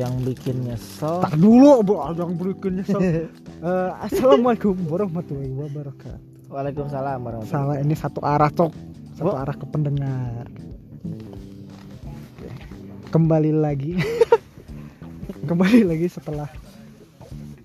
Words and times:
yang 0.00 0.14
bikin 0.24 0.64
nyesel. 0.64 1.20
Tak 1.20 1.36
dulu 1.36 1.84
bu 1.84 1.94
yang 2.16 2.32
berikutnya 2.36 2.82
nyesel. 2.82 3.00
Eh, 3.60 3.92
assalamualaikum 4.08 4.72
warahmatullahi 4.88 5.52
wabarakatuh. 5.52 6.48
Waalaikumsalam 6.48 7.20
warahmatullahi 7.20 7.52
salah 7.52 7.76
ini 7.76 7.92
satu 7.92 8.24
arah 8.24 8.48
cok. 8.48 8.72
Satu 9.20 9.28
Oh. 9.28 9.36
arah 9.36 9.52
ke 9.52 9.66
pendengar. 9.68 10.48
Kembali 13.12 13.52
lagi. 13.52 14.00
Kembali 15.48 15.84
lagi 15.84 16.08
setelah 16.08 16.48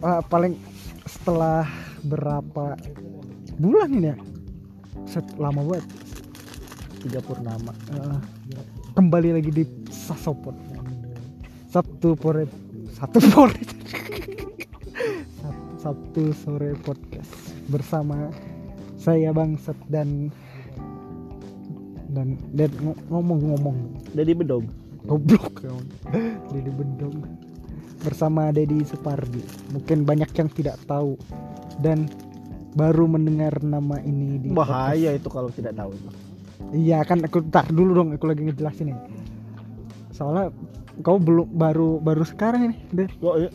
ah, 0.04 0.20
paling 0.20 0.60
setelah 1.08 1.64
berapa 2.04 2.76
bulan 3.56 3.96
ini 3.96 4.12
ya? 4.12 4.18
Set, 5.08 5.24
lama 5.40 5.64
banget. 5.64 5.88
Tiga 7.08 7.24
purnama. 7.24 7.72
Eh, 7.96 8.20
kembali 9.00 9.32
lagi 9.40 9.52
di 9.56 9.64
Sasopot 9.88 10.75
Sabtu 11.76 12.16
sore 12.16 12.48
satu 12.96 13.20
sore 13.20 13.60
Sab- 15.44 15.68
Sabtu 15.76 16.32
sore 16.32 16.72
podcast 16.80 17.28
bersama 17.68 18.32
saya 18.96 19.36
Bangsat 19.36 19.76
dan 19.92 20.32
dan 22.08 22.40
dan 22.56 22.72
ngo- 22.80 22.96
ngomong-ngomong. 23.12 23.76
Dedi 24.16 24.32
bedog 24.32 24.64
goblok. 25.04 25.68
Dedi 26.48 26.72
Bedong 26.72 27.28
bersama 28.08 28.56
Dedi 28.56 28.80
Supardi 28.88 29.44
mungkin 29.76 30.08
banyak 30.08 30.32
yang 30.32 30.48
tidak 30.48 30.80
tahu 30.88 31.20
dan 31.84 32.08
baru 32.72 33.04
mendengar 33.04 33.52
nama 33.60 34.00
ini 34.00 34.40
di 34.40 34.48
bahaya 34.56 35.12
itu 35.12 35.28
kalau 35.28 35.52
tidak 35.52 35.76
tahu. 35.76 35.92
Itu 35.92 36.08
Iya 36.72 37.04
kan 37.04 37.20
aku 37.20 37.44
tar 37.52 37.68
dulu 37.68 37.92
dong 37.94 38.10
aku 38.16 38.32
lagi 38.32 38.48
ngejelasin 38.48 38.96
nih. 38.96 38.98
Soalnya 40.16 40.56
kau 41.04 41.20
belum 41.20 41.52
baru 41.52 42.00
baru 42.00 42.24
sekarang 42.24 42.72
ini, 42.72 42.78
deh. 42.96 43.10
oh, 43.20 43.36
iya. 43.36 43.52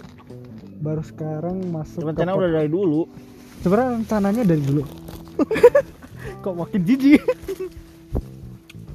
Baru 0.81 1.01
sekarang 1.01 1.73
masuk 1.73 2.09
rencana 2.09 2.37
udah 2.37 2.53
dari 2.57 2.69
dulu 2.69 3.09
Sebenarnya 3.61 4.01
rencananya 4.01 4.43
dari 4.49 4.63
dulu. 4.65 4.83
Kok 6.45 6.57
makin 6.57 6.81
jijik. 6.81 7.21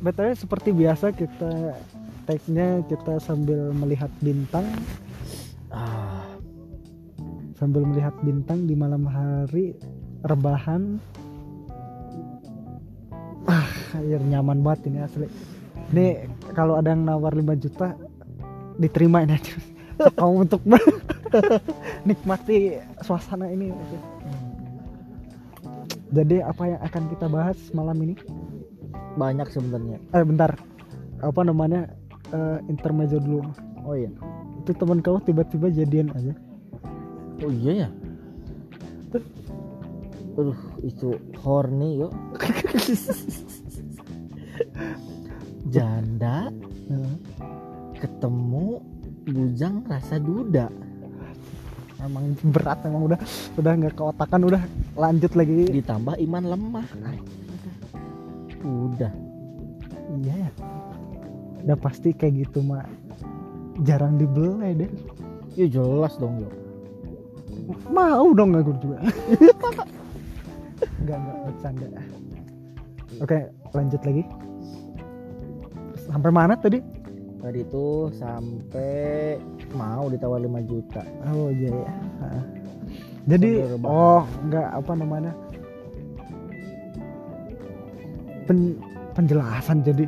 Betulnya 0.02 0.34
seperti 0.34 0.70
biasa 0.74 1.14
kita 1.14 1.78
take-nya 2.26 2.82
kita 2.90 3.22
sambil 3.22 3.70
melihat 3.78 4.10
bintang, 4.22 4.66
ah 5.70 6.26
sambil 7.62 7.86
melihat 7.86 8.18
bintang 8.26 8.66
di 8.66 8.74
malam 8.74 9.06
hari 9.06 9.78
rebahan. 10.26 10.98
Ah, 13.46 13.70
air 14.02 14.22
nyaman 14.26 14.66
banget 14.66 14.90
ini 14.90 15.00
asli. 15.06 15.30
Nih 15.94 16.26
kalau 16.56 16.80
ada 16.80 16.96
yang 16.96 17.04
nawar 17.04 17.36
5 17.36 17.44
juta 17.60 18.00
diterima 18.80 19.28
ini 19.28 19.36
aja. 19.36 19.54
Kamu 20.20 20.48
untuk 20.48 20.64
nikmati 22.08 22.80
suasana 23.04 23.52
ini. 23.52 23.76
Jadi 26.16 26.40
apa 26.40 26.64
yang 26.64 26.80
akan 26.80 27.04
kita 27.12 27.28
bahas 27.28 27.60
malam 27.76 28.00
ini? 28.02 28.16
banyak 29.16 29.48
sebenarnya 29.48 29.96
Eh 30.12 30.28
bentar. 30.28 30.60
Apa 31.24 31.48
namanya? 31.48 31.88
Eh, 32.36 32.60
intermezzo 32.68 33.16
dulu. 33.16 33.48
oh 33.88 33.96
iya 33.96 34.12
Itu 34.60 34.76
teman 34.76 35.00
kau 35.00 35.24
tiba-tiba 35.24 35.72
jadian 35.72 36.12
aja. 36.12 36.36
oh 37.44 37.52
iya 37.64 37.88
ya 37.88 37.90
Aduh, 40.36 40.60
itu 40.84 41.16
horny 41.40 42.04
yuk. 42.04 42.12
Janda 45.76 46.48
Nah, 46.86 47.18
ketemu 48.00 48.80
bujang 49.28 49.84
rasa 49.90 50.16
duda. 50.22 50.72
emang 52.06 52.38
berat 52.54 52.86
emang 52.86 53.10
udah 53.10 53.20
udah 53.58 53.72
nggak 53.74 53.98
keotakan 53.98 54.42
udah 54.46 54.62
lanjut 54.94 55.34
lagi. 55.34 55.66
Ditambah 55.74 56.16
iman 56.22 56.44
lemah. 56.54 56.88
Udah. 58.62 59.10
Iya 60.22 60.36
ya. 60.46 60.52
Udah 61.66 61.78
pasti 61.82 62.14
kayak 62.14 62.46
gitu 62.46 62.62
mah 62.62 62.86
jarang 63.82 64.22
dibelai 64.22 64.78
deh. 64.78 64.92
Ya 65.58 65.66
jelas 65.66 66.14
dong 66.22 66.46
yuk. 66.46 66.54
Mau 67.90 68.30
dong 68.38 68.54
aku 68.54 68.78
juga. 68.78 69.02
Enggak 71.02 71.18
enggak 71.18 71.38
bercanda. 71.42 71.88
Oke, 73.24 73.40
lanjut 73.74 74.02
lagi. 74.06 74.24
Sampai 76.06 76.32
mana 76.32 76.54
tadi? 76.56 76.80
Tadi 77.42 77.60
itu 77.62 78.10
sampai 78.18 79.38
mau 79.78 80.10
ditawar 80.10 80.42
5 80.42 80.66
juta. 80.66 81.02
Oh 81.30 81.54
iya 81.54 81.70
ya. 81.70 81.92
Jadi 83.26 83.52
oh 83.86 84.22
enggak 84.46 84.68
apa 84.74 84.92
namanya? 84.94 85.34
Pen- 88.46 88.78
penjelasan 89.18 89.82
jadi 89.82 90.06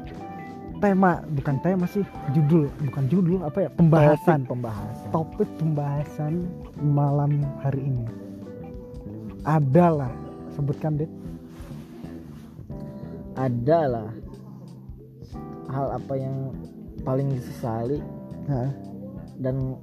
tema 0.78 1.26
bukan 1.34 1.58
tema 1.66 1.90
sih 1.90 2.06
judul 2.38 2.70
bukan 2.86 3.04
judul 3.10 3.42
apa 3.42 3.66
ya 3.66 3.70
pembahasan 3.74 4.46
Topik 4.46 4.52
pembahasan. 4.54 5.10
topik 5.10 5.50
pembahasan 5.58 6.34
malam 6.78 7.42
hari 7.66 7.82
ini 7.82 8.06
adalah 9.42 10.14
sebutkan 10.54 11.02
deh 11.02 11.10
Adalah 13.38 14.10
hal 15.68 15.88
apa 15.94 16.14
yang 16.16 16.36
paling 17.02 17.28
disesali 17.30 18.00
Heeh. 18.46 18.72
dan 19.38 19.76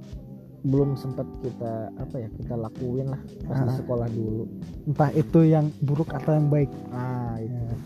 belum 0.61 0.93
sempat 0.95 1.23
kita 1.39 1.73
apa 1.95 2.15
ya 2.17 2.29
kita 2.33 2.53
lakuin 2.55 3.07
lah 3.07 3.21
pas 3.43 3.57
di 3.59 3.67
Ah. 3.67 3.75
sekolah 3.75 4.07
dulu. 4.09 4.43
entah 4.85 5.11
itu 5.11 5.39
yang 5.43 5.69
buruk 5.79 6.09
atau 6.09 6.31
yang 6.33 6.47
baik 6.47 6.69
Nah 6.87 7.37
itu. 7.37 7.53
Ya. 7.53 7.77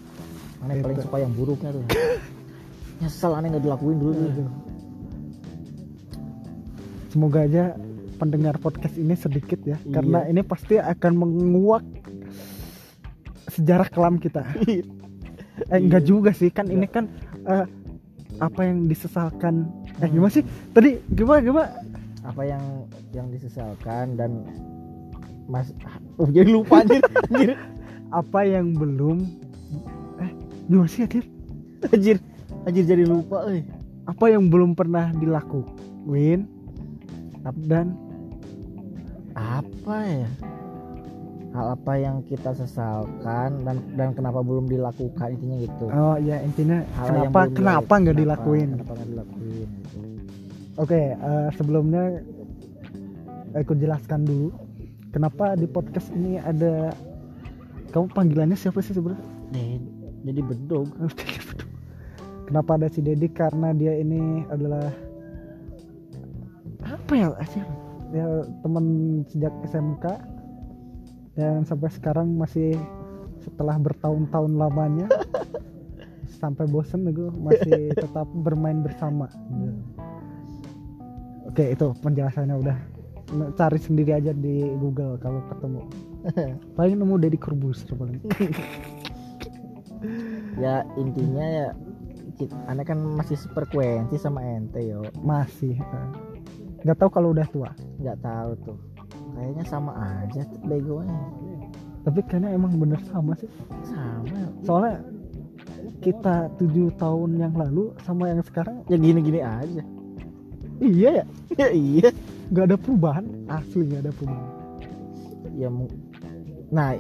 Aneh 0.60 0.76
paling 0.80 1.00
suka 1.00 1.18
yang 1.18 1.32
buruknya 1.34 1.70
tuh. 1.76 1.84
Nyesel 3.00 3.32
aneh 3.34 3.48
nggak 3.50 3.64
dilakuin 3.64 3.98
dulu 3.98 4.12
tuh. 4.14 4.28
Aduh. 4.30 4.50
semoga 7.10 7.42
aja 7.42 7.74
pendengar 8.16 8.56
podcast 8.58 8.94
ini 8.94 9.12
sedikit 9.14 9.60
ya 9.62 9.76
Iya. 9.78 9.92
karena 9.92 10.20
ini 10.26 10.42
pasti 10.42 10.78
akan 10.78 11.14
menguak 11.16 11.84
sejarah 13.50 13.90
kelam 13.90 14.16
kita 14.16 14.46
eh 15.74 15.80
enggak 15.80 16.06
juga 16.06 16.32
sih 16.32 16.48
kan 16.48 16.70
ini 16.70 16.86
kan 16.86 17.10
eh, 17.44 17.66
apa 18.40 18.62
yang 18.64 18.88
disesalkan 18.88 19.68
eh 20.00 20.08
gimana 20.08 20.32
sih 20.32 20.44
tadi 20.72 21.00
gimana 21.14 21.40
gimana 21.44 21.70
Apa 22.20 22.44
yang 22.46 22.64
yang 23.16 23.28
disesalkan 23.32 24.20
dan 24.20 24.44
Mas 25.50 25.72
oh, 26.20 26.28
jadi 26.30 26.52
lupa 26.52 26.84
anjir. 26.84 27.02
anjir. 27.32 27.56
apa 28.20 28.40
yang 28.44 28.76
belum 28.76 29.18
eh 30.20 30.32
gimana 30.68 30.90
sih 30.92 31.04
Adir? 31.08 31.26
Anjir. 31.90 32.18
Anjir 32.68 32.84
jadi 32.86 33.04
lupa 33.08 33.48
euy. 33.48 33.64
apa 34.04 34.26
yang 34.30 34.52
belum 34.52 34.76
pernah 34.76 35.14
dilakuin 35.16 36.46
dan 37.66 37.96
Apa 39.32 40.04
ya? 40.04 40.28
Hal 41.50 41.74
apa 41.74 41.98
yang 41.98 42.22
kita 42.30 42.54
sesalkan 42.54 43.66
dan 43.66 43.82
dan 43.98 44.14
kenapa 44.14 44.46
belum 44.46 44.70
dilakukan 44.70 45.34
intinya 45.34 45.58
gitu. 45.66 45.86
oh 45.90 46.16
ya 46.22 46.38
intinya 46.46 46.86
Hal 46.94 47.06
kenapa 47.10 47.40
kenapa 47.50 47.94
nggak 47.98 48.18
dilakuin 48.22 48.70
Kenapa 48.78 48.92
nggak 48.94 49.10
dilakuin 49.10 49.68
gitu. 49.82 49.98
Oke, 50.80 51.02
eh, 51.18 51.48
sebelumnya 51.58 52.22
aku 53.58 53.74
jelaskan 53.76 54.24
dulu 54.30 54.54
kenapa 55.10 55.58
di 55.58 55.66
podcast 55.66 56.14
ini 56.14 56.38
ada 56.38 56.94
kamu 57.90 58.14
panggilannya 58.14 58.56
siapa 58.56 58.80
sih 58.86 58.94
sebenarnya? 58.94 59.26
Jadi 60.24 60.42
bedog. 60.54 60.88
kenapa 62.46 62.78
ada 62.78 62.88
si 62.94 63.02
Dedi 63.02 63.30
karena 63.30 63.74
dia 63.74 63.98
ini 63.98 64.46
adalah 64.54 64.94
apa 66.86 67.14
ya 67.18 67.28
sih? 67.50 67.62
Ya 68.14 68.26
teman 68.66 68.86
sejak 69.30 69.54
SMK 69.70 70.06
dan 71.40 71.64
sampai 71.64 71.88
sekarang 71.88 72.36
masih 72.36 72.76
setelah 73.40 73.80
bertahun-tahun 73.80 74.60
lamanya 74.60 75.08
sampai 76.44 76.68
bosen 76.68 77.08
aku 77.08 77.32
masih 77.40 77.96
tetap 77.96 78.28
bermain 78.44 78.84
bersama. 78.84 79.32
Oke 81.48 81.72
itu 81.72 81.88
penjelasannya 82.04 82.56
udah 82.60 82.78
cari 83.56 83.80
sendiri 83.80 84.20
aja 84.20 84.36
di 84.36 84.68
Google 84.78 85.16
kalau 85.24 85.40
ketemu. 85.48 85.82
Paling 86.78 87.00
nemu 87.00 87.16
Deddy 87.16 87.40
Corbuzier 87.40 87.96
paling. 87.96 88.20
ya 90.64 90.84
intinya 91.00 91.48
ya 91.48 91.68
aneh 92.72 92.88
kan 92.88 93.00
masih 93.00 93.36
frekuensi 93.52 94.16
sama 94.16 94.40
ente 94.44 94.80
yo 94.80 95.04
Masih. 95.24 95.76
eh. 95.76 96.08
Nggak 96.88 97.04
tahu 97.04 97.10
kalau 97.12 97.36
udah 97.36 97.48
tua. 97.52 97.72
nggak 98.00 98.20
tahu 98.24 98.52
tuh 98.64 98.80
kayaknya 99.40 99.64
sama 99.72 99.96
aja 99.96 100.44
begonya. 100.68 101.16
Tapi 102.04 102.20
kayaknya 102.28 102.60
emang 102.60 102.76
bener 102.76 103.00
sama 103.08 103.32
sih. 103.40 103.48
sama. 103.88 104.52
Soalnya 104.68 105.00
kita 106.04 106.52
tujuh 106.60 106.92
tahun 107.00 107.40
yang 107.40 107.56
lalu 107.56 107.96
sama 108.04 108.28
yang 108.28 108.44
sekarang 108.44 108.84
ya 108.92 109.00
gini-gini 109.00 109.40
aja. 109.40 109.84
Iya 110.84 111.24
ya? 111.24 111.26
Ya 111.56 111.68
iya. 111.72 112.10
Nggak 112.52 112.66
ada 112.68 112.78
perubahan. 112.80 113.26
Asli 113.48 113.88
nggak 113.88 114.02
ada 114.04 114.12
perubahan. 114.12 114.48
Ya 115.56 115.72
nah 116.70 116.94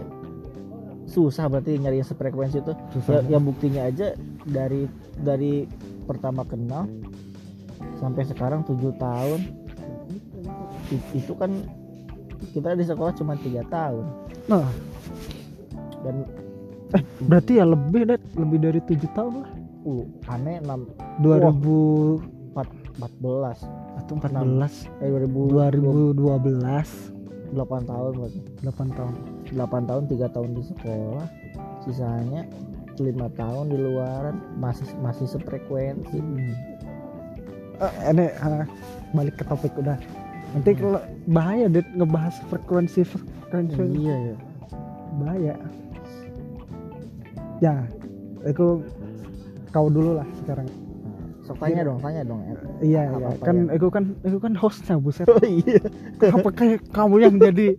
susah 1.06 1.46
berarti 1.52 1.76
nyari 1.76 2.00
yang 2.00 2.08
sefrekuensi 2.08 2.64
itu. 2.64 2.74
Susah. 2.96 3.20
ya, 3.28 3.36
yang 3.36 3.44
buktinya 3.44 3.84
aja 3.84 4.16
dari 4.48 4.88
dari 5.20 5.68
pertama 6.08 6.48
kenal 6.48 6.88
sampai 8.00 8.24
sekarang 8.24 8.64
tujuh 8.64 8.96
tahun. 8.96 9.44
Itu 11.14 11.38
kan 11.38 11.52
kita 12.54 12.76
di 12.76 12.86
sekolah 12.88 13.14
cuma 13.16 13.34
tiga 13.40 13.64
tahun. 13.68 14.06
Nah. 14.48 14.68
Dan 16.00 16.24
berarti 17.28 17.60
ya 17.60 17.66
lebih 17.68 18.08
deh 18.10 18.20
lebih 18.40 18.58
dari 18.60 18.80
tujuh 18.84 19.10
tahun 19.14 19.46
lah. 19.46 19.52
Uh, 19.88 20.04
aneh 20.28 20.60
6 20.60 21.24
2000 21.24 22.40
14 23.00 24.04
atau 24.04 24.14
14 24.20 24.92
eh 25.00 25.08
2000 25.08 26.20
2012 26.20 27.20
8 27.56 27.90
tahun 27.90 28.12
berarti. 28.14 28.40
8 28.62 28.98
tahun. 28.98 29.14
8 29.50 29.90
tahun 29.90 30.04
3 30.06 30.36
tahun 30.36 30.50
di 30.54 30.64
sekolah. 30.70 31.28
Sisanya 31.86 32.46
lima 33.00 33.32
tahun 33.34 33.72
di 33.72 33.78
luaran. 33.80 34.36
Masih 34.60 34.86
masih 35.00 35.26
sefrekuensi. 35.26 36.20
Eh, 37.80 37.94
ini 38.12 38.28
ah, 38.44 38.68
balik 39.16 39.40
ke 39.40 39.44
topik 39.48 39.72
udah 39.80 39.96
nanti 40.50 40.72
kalau 40.74 41.00
bahaya 41.26 41.66
deh 41.68 41.86
ngebahas 41.94 42.36
frekuensi 42.48 43.06
frekuensi. 43.06 43.82
Iya 43.96 44.16
ya 44.16 44.36
bahaya. 45.16 45.56
Ya 47.60 47.74
aku 48.44 48.82
kau 49.70 49.88
dulu 49.88 50.18
lah 50.18 50.28
sekarang. 50.40 50.66
Sok 51.44 51.58
tanya 51.60 51.82
dong 51.84 51.98
tanya 51.98 52.22
dong 52.22 52.46
iya 52.80 53.10
Apa- 53.10 53.34
iya. 53.34 53.42
kan 53.42 53.56
yang- 53.58 53.70
aku 53.74 53.88
kan 53.90 54.04
aku 54.22 54.38
kan 54.38 54.54
hostnya 54.54 54.96
buset. 54.96 55.26
Oh 55.26 55.42
iya. 55.42 55.82
Apa 56.24 56.50
kayak 56.50 56.86
kamu 56.90 57.16
yang 57.20 57.36
jadi 57.38 57.74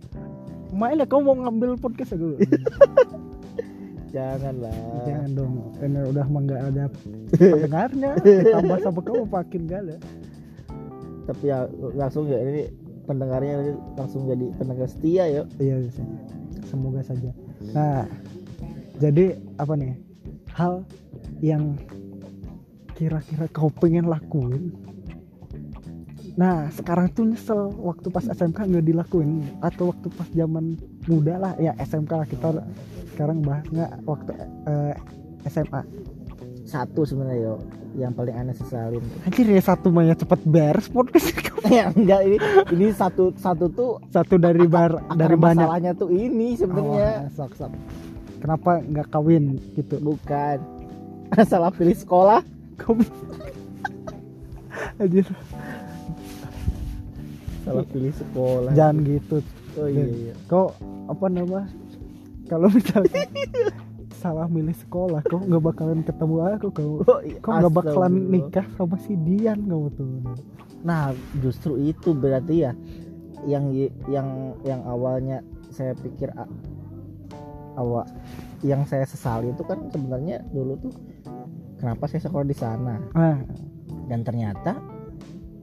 main 0.71 0.95
ya 0.95 1.05
kamu 1.05 1.21
mau 1.23 1.35
ngambil 1.41 1.75
podcast 1.75 2.13
aku? 2.13 2.35
Janganlah. 4.11 4.75
Jangan 5.07 5.29
dong 5.31 5.53
ini 5.79 5.99
udah 6.03 6.25
mah 6.27 6.41
nggak 6.43 6.61
ada 6.67 6.83
pendengarnya. 7.39 8.11
Tambah 8.51 8.77
sama 8.81 8.99
kamu 9.01 9.23
makin 9.25 9.61
gak 9.65 9.81
ada 9.81 9.95
tapi 11.25 11.53
ya 11.53 11.69
langsung 11.93 12.27
ya 12.27 12.37
ini 12.41 12.71
pendengarnya 13.05 13.53
ini 13.61 13.73
langsung 13.97 14.25
jadi 14.29 14.45
pendengar 14.57 14.87
setia 14.89 15.23
ya. 15.27 15.43
Iya 15.57 15.75
sih. 15.89 16.05
semoga 16.69 17.03
saja. 17.03 17.35
Nah 17.75 18.07
jadi 19.01 19.35
apa 19.59 19.73
nih? 19.75 19.97
Hal 20.55 20.85
yang 21.41 21.75
kira-kira 22.95 23.49
kau 23.51 23.67
pengen 23.73 24.07
lakuin. 24.07 24.71
Nah 26.37 26.71
sekarang 26.71 27.11
tuh 27.11 27.27
nyesel 27.27 27.73
waktu 27.75 28.07
pas 28.07 28.23
SMK 28.23 28.71
nggak 28.71 28.87
dilakuin 28.87 29.43
atau 29.59 29.91
waktu 29.91 30.07
pas 30.15 30.29
zaman 30.31 30.79
muda 31.09 31.35
lah. 31.41 31.53
Ya 31.59 31.75
SMK 31.81 32.29
kita 32.31 32.63
sekarang 33.11 33.43
bahas 33.43 33.65
nggak 33.67 33.91
waktu 34.07 34.31
eh, 34.69 34.95
SMA 35.49 35.81
satu 36.71 37.03
sebenarnya 37.03 37.43
yo. 37.43 37.55
Yang 37.91 38.23
paling 38.23 38.35
aneh 38.39 38.55
sesalin 38.55 39.03
anjir 39.27 39.51
ya 39.51 39.59
satu 39.59 39.91
mah 39.91 40.07
ya 40.07 40.15
cepet 40.15 40.39
beres 40.47 40.87
podcast 40.87 41.27
ya 41.67 41.91
enggak 41.91 42.23
ini 42.23 42.37
ini 42.71 42.87
satu 42.95 43.35
satu 43.35 43.67
tuh 43.67 43.99
satu 44.15 44.39
dari 44.39 44.63
bar 44.63 44.95
akar 45.11 45.19
dari 45.19 45.35
banyak. 45.35 45.67
masalahnya 45.67 45.91
tuh 45.99 46.07
ini 46.07 46.55
sebenarnya. 46.55 47.27
Oh, 47.27 47.35
sok 47.35 47.51
sok. 47.59 47.71
Kenapa 48.39 48.79
nggak 48.79 49.11
kawin 49.11 49.59
gitu? 49.75 49.99
Bukan. 49.99 50.57
Salah 51.51 51.67
pilih 51.75 51.91
sekolah. 51.91 52.39
Anjir. 55.03 55.27
Salah 57.67 57.85
pilih 57.91 58.13
sekolah. 58.15 58.71
Jangan 58.71 59.03
gitu. 59.03 59.37
Oh 59.75 59.87
iya 59.91 60.07
iya. 60.07 60.33
Kau 60.47 60.71
apa 61.11 61.25
nama? 61.27 61.67
Kalau 62.47 62.67
misalkan 62.71 63.27
salah 64.21 64.45
milih 64.45 64.77
sekolah 64.77 65.25
kau 65.25 65.41
nggak 65.41 65.63
bakalan 65.65 66.05
ketemu 66.05 66.35
aku 66.53 66.67
kau 66.69 67.01
oh, 67.01 67.19
iya. 67.25 67.41
kau 67.41 67.57
nggak 67.57 67.73
bakalan 67.73 68.13
nikah 68.29 68.65
sama 68.77 69.01
si 69.01 69.17
Dian 69.17 69.65
kamu 69.65 69.89
tuh 69.97 70.09
Nah, 70.81 71.13
justru 71.41 71.77
itu 71.77 72.13
berarti 72.17 72.65
ya 72.65 72.73
yang 73.45 73.73
yang 74.05 74.53
yang 74.61 74.81
awalnya 74.85 75.41
saya 75.73 75.97
pikir 75.97 76.29
a- 76.37 76.49
awal 77.73 78.05
yang 78.61 78.85
saya 78.85 79.01
sesali 79.01 79.49
itu 79.49 79.65
kan 79.65 79.89
sebenarnya 79.89 80.45
dulu 80.53 80.77
tuh 80.77 80.93
kenapa 81.81 82.05
saya 82.05 82.21
sekolah 82.29 82.45
di 82.45 82.53
sana 82.53 83.01
nah 83.17 83.41
dan 84.05 84.21
ternyata 84.21 84.77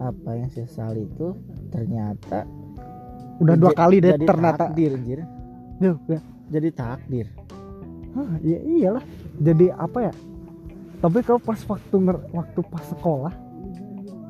apa 0.02 0.30
yang 0.34 0.50
saya 0.50 0.66
sesali 0.66 1.06
itu 1.06 1.38
ternyata 1.70 2.42
udah 3.38 3.54
dua 3.54 3.70
kali 3.78 4.02
deh 4.02 4.18
ternyata 4.26 4.74
takdir 4.74 4.98
anjir. 4.98 5.22
Duh, 5.78 5.94
ya. 6.10 6.18
jadi 6.50 6.68
takdir 6.74 7.26
Hah, 8.10 8.32
ya 8.40 8.58
iyalah. 8.58 9.04
Jadi 9.36 9.66
apa 9.70 9.98
ya? 10.02 10.12
Tapi 10.98 11.18
kau 11.20 11.38
pas 11.38 11.60
waktu 11.60 11.96
nger- 11.96 12.26
waktu 12.32 12.60
pas 12.64 12.84
sekolah 12.84 13.32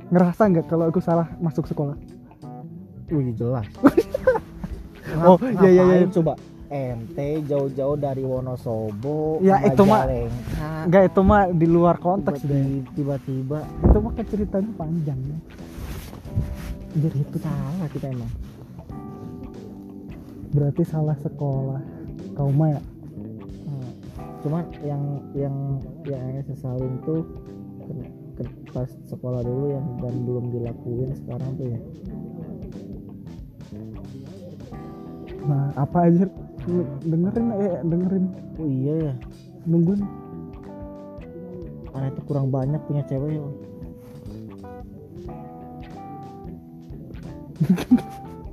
ngerasa 0.08 0.42
nggak 0.46 0.66
kalau 0.66 0.84
aku 0.86 0.98
salah 0.98 1.28
masuk 1.38 1.64
sekolah? 1.64 1.96
Wih 3.08 3.32
jelas. 3.32 3.66
Oh, 5.18 5.40
iya, 5.40 5.56
iya, 5.64 5.70
iya. 5.72 5.84
ngapain 6.04 6.12
coba? 6.12 6.32
Ente 6.68 7.40
jauh-jauh 7.42 7.96
dari 7.96 8.20
Wonosobo 8.20 9.40
Ya, 9.40 9.56
itu 9.64 9.82
mah- 9.82 10.04
Enggak 10.84 11.02
itu 11.08 11.20
mah 11.24 11.42
di 11.48 11.64
luar 11.64 11.96
konteks 11.96 12.44
deh. 12.44 12.84
tiba-tiba- 12.92 13.64
itu 13.80 13.98
mah 13.98 14.12
kan 14.12 14.24
ceritanya 14.28 14.68
panjang 14.76 15.16
ya. 15.16 15.38
Jadi 16.92 17.18
itu. 17.18 17.36
Salah 17.40 17.88
kita 17.88 18.06
emang. 18.12 18.28
Berarti 20.48 20.82
salah 20.84 21.16
sekolah. 21.16 21.80
Kau 22.32 22.52
mah 22.52 22.68
ya. 22.70 22.80
Cuman 24.38 24.64
yang 24.86 25.02
yang 25.34 25.56
yang 26.06 26.22
saya 26.30 26.42
sesalin 26.46 26.94
tuh 27.02 27.26
ke- 27.82 28.10
ke- 28.38 28.56
pas 28.70 28.90
sekolah 29.08 29.42
dulu 29.42 29.74
yang 29.74 29.86
dan 29.98 30.14
belum 30.22 30.44
dilakuin 30.52 31.10
sekarang 31.16 31.50
tuh 31.58 31.66
ya. 31.68 31.80
Nah 35.48 35.72
apa 35.74 35.98
aja 36.06 36.24
dengerin 37.02 37.46
eh 37.56 37.80
dengerin. 37.82 38.24
Oh 38.60 38.68
iya 38.68 38.94
ya. 39.10 39.14
Nungguin. 39.64 40.00
Karena 41.88 42.14
itu 42.14 42.20
kurang 42.30 42.54
banyak 42.54 42.78
punya 42.86 43.02
cewek 43.10 43.32
ya 43.34 43.42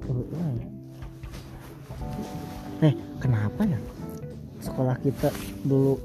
Oh, 0.05 0.21
iya. 0.33 0.49
eh 2.89 2.93
kenapa 3.21 3.61
ya 3.65 3.77
sekolah 4.75 4.95
kita 4.99 5.31
dulu 5.63 5.95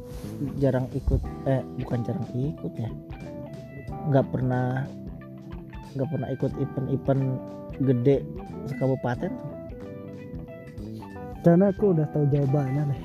jarang 0.62 0.86
ikut 0.94 1.18
eh 1.50 1.60
bukan 1.82 1.98
jarang 2.06 2.26
ikut 2.38 2.72
ya. 2.78 2.90
Nggak 4.14 4.26
pernah 4.30 4.86
nggak 5.98 6.08
pernah 6.08 6.28
ikut 6.30 6.52
event-event 6.54 7.22
gede 7.82 8.22
sekabupaten. 8.70 9.32
Tuh. 9.34 9.58
karena 11.40 11.72
aku 11.72 11.96
udah 11.96 12.04
tahu 12.12 12.28
jawabannya 12.28 12.84
deh 12.92 13.02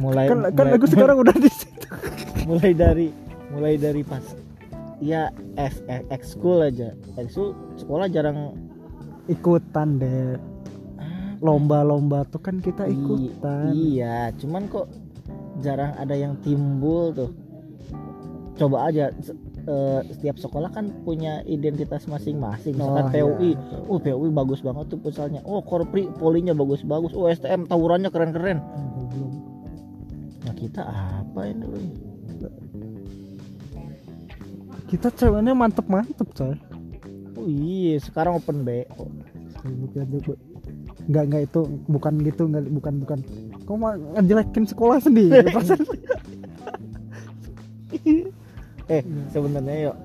mulai 0.00 0.26
kan 0.26 0.38
kan 0.50 0.66
mulai- 0.66 0.74
aku 0.74 0.86
sekarang 0.90 1.16
udah 1.22 1.36
di 1.36 1.50
situ. 1.50 1.86
Mulai 2.50 2.74
dari 2.74 3.14
mulai 3.54 3.78
dari 3.78 4.02
pas 4.02 4.24
ya 4.98 5.30
F, 5.54 5.78
F, 5.86 6.02
ekskul 6.10 6.58
aja. 6.58 6.90
Ekskul 7.14 7.54
sekolah 7.78 8.10
jarang 8.10 8.58
ikutan 9.30 10.02
deh 10.02 10.34
lomba-lomba 11.42 12.22
tuh 12.30 12.38
kan 12.38 12.62
kita 12.62 12.86
ikutan. 12.86 13.74
iya 13.74 14.30
cuman 14.38 14.70
kok 14.70 14.86
jarang 15.58 15.92
ada 15.98 16.14
yang 16.14 16.38
timbul 16.40 17.10
tuh. 17.10 17.34
Coba 18.54 18.86
aja 18.86 19.10
eh, 19.66 20.00
setiap 20.06 20.38
sekolah 20.38 20.70
kan 20.70 20.94
punya 21.02 21.42
identitas 21.42 22.06
masing-masing. 22.06 22.78
Misalkan 22.78 23.10
Oh, 23.10 23.34
PUI 23.34 23.58
iya. 23.58 23.76
oh 23.90 23.98
PUI 23.98 24.30
bagus 24.30 24.62
banget 24.62 24.86
tuh 24.94 25.02
misalnya 25.02 25.42
oh 25.42 25.58
korpri 25.66 26.06
polinya 26.14 26.54
bagus-bagus 26.54 27.10
oh 27.18 27.26
STM 27.26 27.66
tawurannya 27.66 28.14
keren-keren. 28.14 28.62
Nah 30.46 30.54
kita 30.54 30.82
apa 30.86 31.40
ini 31.50 31.66
kita 34.86 35.08
ceweknya 35.10 35.56
mantep-mantep 35.58 36.28
coy. 36.36 36.54
Oh 37.34 37.48
iya 37.50 37.98
sekarang 37.98 38.38
open 38.38 38.62
BO 38.62 39.10
bukan. 39.62 40.06
Nggak 41.10 41.24
nggak 41.30 41.42
itu 41.50 41.60
bukan 41.90 42.14
gitu 42.22 42.42
nggak 42.46 42.62
bukan 42.70 42.94
bukan. 43.02 43.18
Kau 43.66 43.78
mah 43.78 43.98
ngejelekin 44.18 44.66
sekolah 44.66 44.98
sendiri? 45.02 45.46
Eh 48.90 49.02
sebenarnya 49.30 49.90
yuk. 49.90 49.96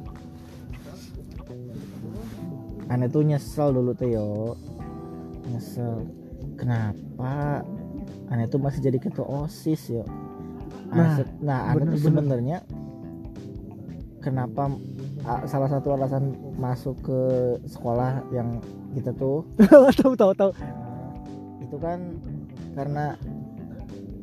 Aneh 2.87 3.09
tuh 3.11 3.25
nyesel 3.25 3.73
dulu 3.73 3.91
tuh 3.97 4.07
yo 4.07 4.27
nyesel. 5.49 6.05
Kenapa? 6.55 7.65
Aneh 8.29 8.47
tuh 8.47 8.61
masih 8.61 8.79
jadi 8.79 9.01
ketua 9.01 9.25
osis 9.43 9.91
yo 9.91 10.05
Nah, 10.87 11.19
nah, 11.43 11.75
aneh 11.75 11.83
tuh 11.91 12.07
sebenarnya 12.07 12.63
kenapa 14.23 14.71
salah 15.43 15.67
satu 15.67 15.99
alasan 15.99 16.31
masuk 16.55 16.95
ke 17.03 17.19
sekolah 17.67 18.23
yang 18.31 18.63
kita 18.95 19.11
tuh 19.19 19.43
tahu 19.99 20.15
tahu 20.15 20.31
tahu 20.31 20.51
itu 21.67 21.77
kan. 21.77 22.17
Karena 22.73 23.19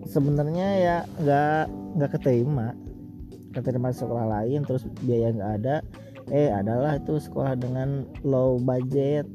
sebenarnya 0.08 0.68
ya 0.80 0.96
nggak 1.20 1.64
nggak 2.00 2.10
keterima. 2.18 2.72
Keterima 3.54 3.94
sekolah 3.94 4.26
lain 4.40 4.66
terus 4.66 4.88
biaya 5.04 5.30
nggak 5.30 5.52
ada. 5.62 5.76
Eh 6.32 6.48
adalah 6.48 6.96
itu 6.96 7.20
sekolah 7.20 7.54
dengan 7.60 8.08
low 8.24 8.56
budget. 8.56 9.28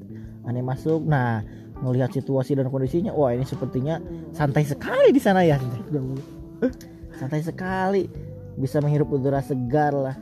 Aneh 0.44 0.66
masuk. 0.66 1.06
Nah 1.06 1.46
melihat 1.80 2.12
situasi 2.12 2.60
dan 2.60 2.68
kondisinya 2.68 3.16
wah 3.16 3.32
ini 3.32 3.48
sepertinya 3.48 4.04
santai 4.36 4.68
sekali 4.68 5.13
di 5.16 5.22
sana 5.22 5.46
ya. 5.46 5.62
Santai 7.16 7.46
sekali. 7.46 8.10
Bisa 8.60 8.84
menghirup 8.84 9.08
udara 9.16 9.39
segar 9.39 9.96
lah 9.96 10.20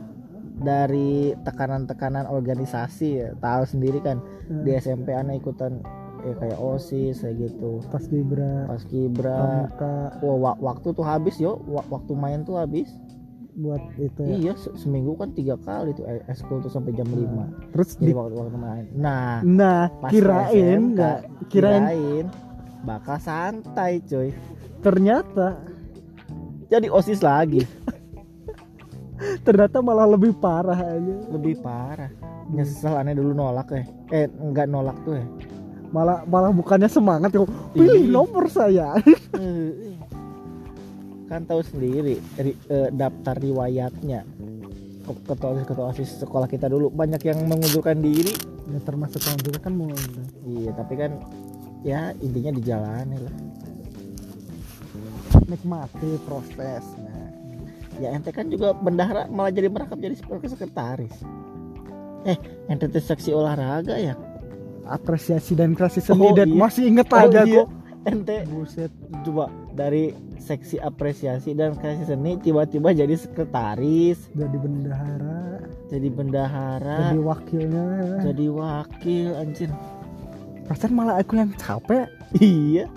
dari 0.62 1.34
tekanan-tekanan 1.42 2.30
organisasi 2.30 3.08
ya. 3.18 3.28
Tahu 3.38 3.62
sendiri 3.66 3.98
kan 3.98 4.22
di 4.46 4.78
SMP 4.78 5.10
aneh 5.10 5.42
ikutan 5.42 5.82
ya 6.22 6.34
kayak 6.36 6.58
osis 6.58 7.20
kayak 7.20 7.36
gitu. 7.40 7.82
Pas 7.88 8.04
Libra 8.08 8.66
pas 8.66 8.82
kibra 8.82 9.38
wah 10.20 10.36
wa- 10.36 10.60
waktu 10.62 10.92
tuh 10.92 11.02
habis 11.02 11.36
yo. 11.36 11.58
Wa- 11.64 11.86
waktu 11.88 12.12
main 12.14 12.42
tuh 12.42 12.56
habis. 12.56 12.88
Buat 13.58 13.82
itu 13.98 14.22
ya. 14.22 14.34
iya 14.38 14.52
se- 14.54 14.70
seminggu 14.78 15.18
kan 15.18 15.34
tiga 15.34 15.58
kali 15.58 15.90
tuh 15.90 16.06
eh, 16.06 16.22
eskul 16.30 16.62
tuh 16.62 16.70
sampai 16.70 16.94
jam 16.94 17.10
5 17.10 17.74
terus 17.74 17.98
jadi 17.98 18.06
di, 18.06 18.14
waktu 18.14 18.34
waktu 18.38 18.54
main. 18.54 18.84
Nah 18.94 19.42
nah 19.42 19.90
pas 19.98 20.14
kirain 20.14 20.46
SMK, 20.54 20.78
enggak 20.78 21.18
kirain 21.50 21.82
kirain 21.82 22.26
bakal 22.86 23.18
santai 23.18 23.98
coy 24.06 24.30
ternyata 24.78 25.58
jadi 26.70 26.86
osis 26.86 27.18
lagi. 27.18 27.66
Ternyata 29.42 29.82
malah 29.82 30.06
lebih 30.06 30.30
parah 30.38 30.78
aja. 30.78 31.16
Lebih 31.26 31.58
parah. 31.58 32.14
Nyesel 32.48 32.94
aneh 32.94 33.12
dulu 33.12 33.34
nolak 33.34 33.74
eh 33.74 33.84
eh 34.08 34.30
enggak 34.38 34.70
nolak 34.70 34.96
tuh 35.02 35.18
ya 35.18 35.26
malah 35.88 36.20
malah 36.24 36.52
bukannya 36.52 36.86
semangat 36.86 37.32
kok 37.32 37.48
pilih 37.72 38.04
Ih. 38.04 38.12
nomor 38.12 38.44
saya. 38.48 38.96
Eh, 39.36 39.96
kan 41.28 41.44
tahu 41.44 41.60
sendiri 41.60 42.20
ri- 42.36 42.60
eh, 42.68 42.88
daftar 42.92 43.36
riwayatnya. 43.36 44.24
Ke- 45.04 45.24
ketua 45.24 45.48
osis 45.56 45.64
ketua 45.64 45.86
osis 45.88 46.08
sekolah 46.20 46.48
kita 46.48 46.68
dulu. 46.68 46.92
Banyak 46.92 47.20
yang 47.24 47.40
mengundurkan 47.48 48.00
diri. 48.00 48.32
Ya 48.68 48.80
termasuk 48.84 49.24
kamu 49.24 49.40
juga 49.48 49.58
kan 49.64 49.72
mau 49.72 49.88
iya 50.44 50.70
tapi 50.76 50.94
kan 50.96 51.16
ya 51.80 52.12
intinya 52.20 52.52
dijalani 52.52 53.16
lah. 53.16 53.34
Nikmati 55.48 56.20
prosesnya. 56.28 57.16
Ya 57.98 58.12
ente 58.12 58.28
kan 58.30 58.52
juga 58.52 58.76
bendahara 58.76 59.24
malah 59.32 59.48
jadi 59.48 59.72
merangkap 59.72 59.96
jadi 59.96 60.14
sekretaris. 60.20 61.16
Eh 62.28 62.36
ente 62.68 62.92
seksi 62.92 63.32
olahraga 63.32 63.96
ya 63.96 64.12
apresiasi 64.88 65.52
dan 65.52 65.76
kreasi 65.76 66.00
seni 66.00 66.24
Oh, 66.24 66.34
dan 66.34 66.48
iya. 66.48 66.56
masih 66.56 66.84
inget 66.88 67.08
Oh, 67.12 67.20
aja 67.20 67.44
iya. 67.44 67.62
kok. 67.64 67.68
Ente 68.08 68.36
buset 68.48 68.92
coba 69.26 69.52
dari 69.76 70.16
seksi 70.40 70.80
apresiasi 70.80 71.52
dan 71.52 71.76
kreasi 71.76 72.08
seni 72.08 72.40
tiba-tiba 72.40 72.96
jadi 72.96 73.12
sekretaris. 73.12 74.32
Jadi 74.32 74.56
bendahara. 74.56 75.60
Jadi 75.92 76.08
bendahara. 76.08 76.96
Jadi 77.12 77.18
wakilnya. 77.20 77.86
Jadi 78.24 78.44
wakil 78.48 79.28
anjir. 79.36 79.70
Perasaan 80.64 80.92
malah 80.92 81.20
aku 81.20 81.36
yang 81.36 81.52
capek. 81.56 82.08
Iya. 82.40 82.88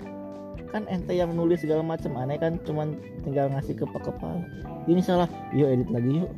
Kan 0.72 0.88
ente 0.88 1.12
yang 1.12 1.36
nulis 1.36 1.60
segala 1.60 1.84
macam 1.84 2.16
aneh 2.16 2.40
kan? 2.40 2.56
Cuman 2.64 2.96
tinggal 3.24 3.52
ngasih 3.52 3.76
ke 3.76 3.84
kepala 3.84 4.40
ini 4.88 5.00
salah. 5.04 5.28
Yuk 5.52 5.68
edit 5.68 5.88
lagi 5.92 6.10
yuk. 6.24 6.30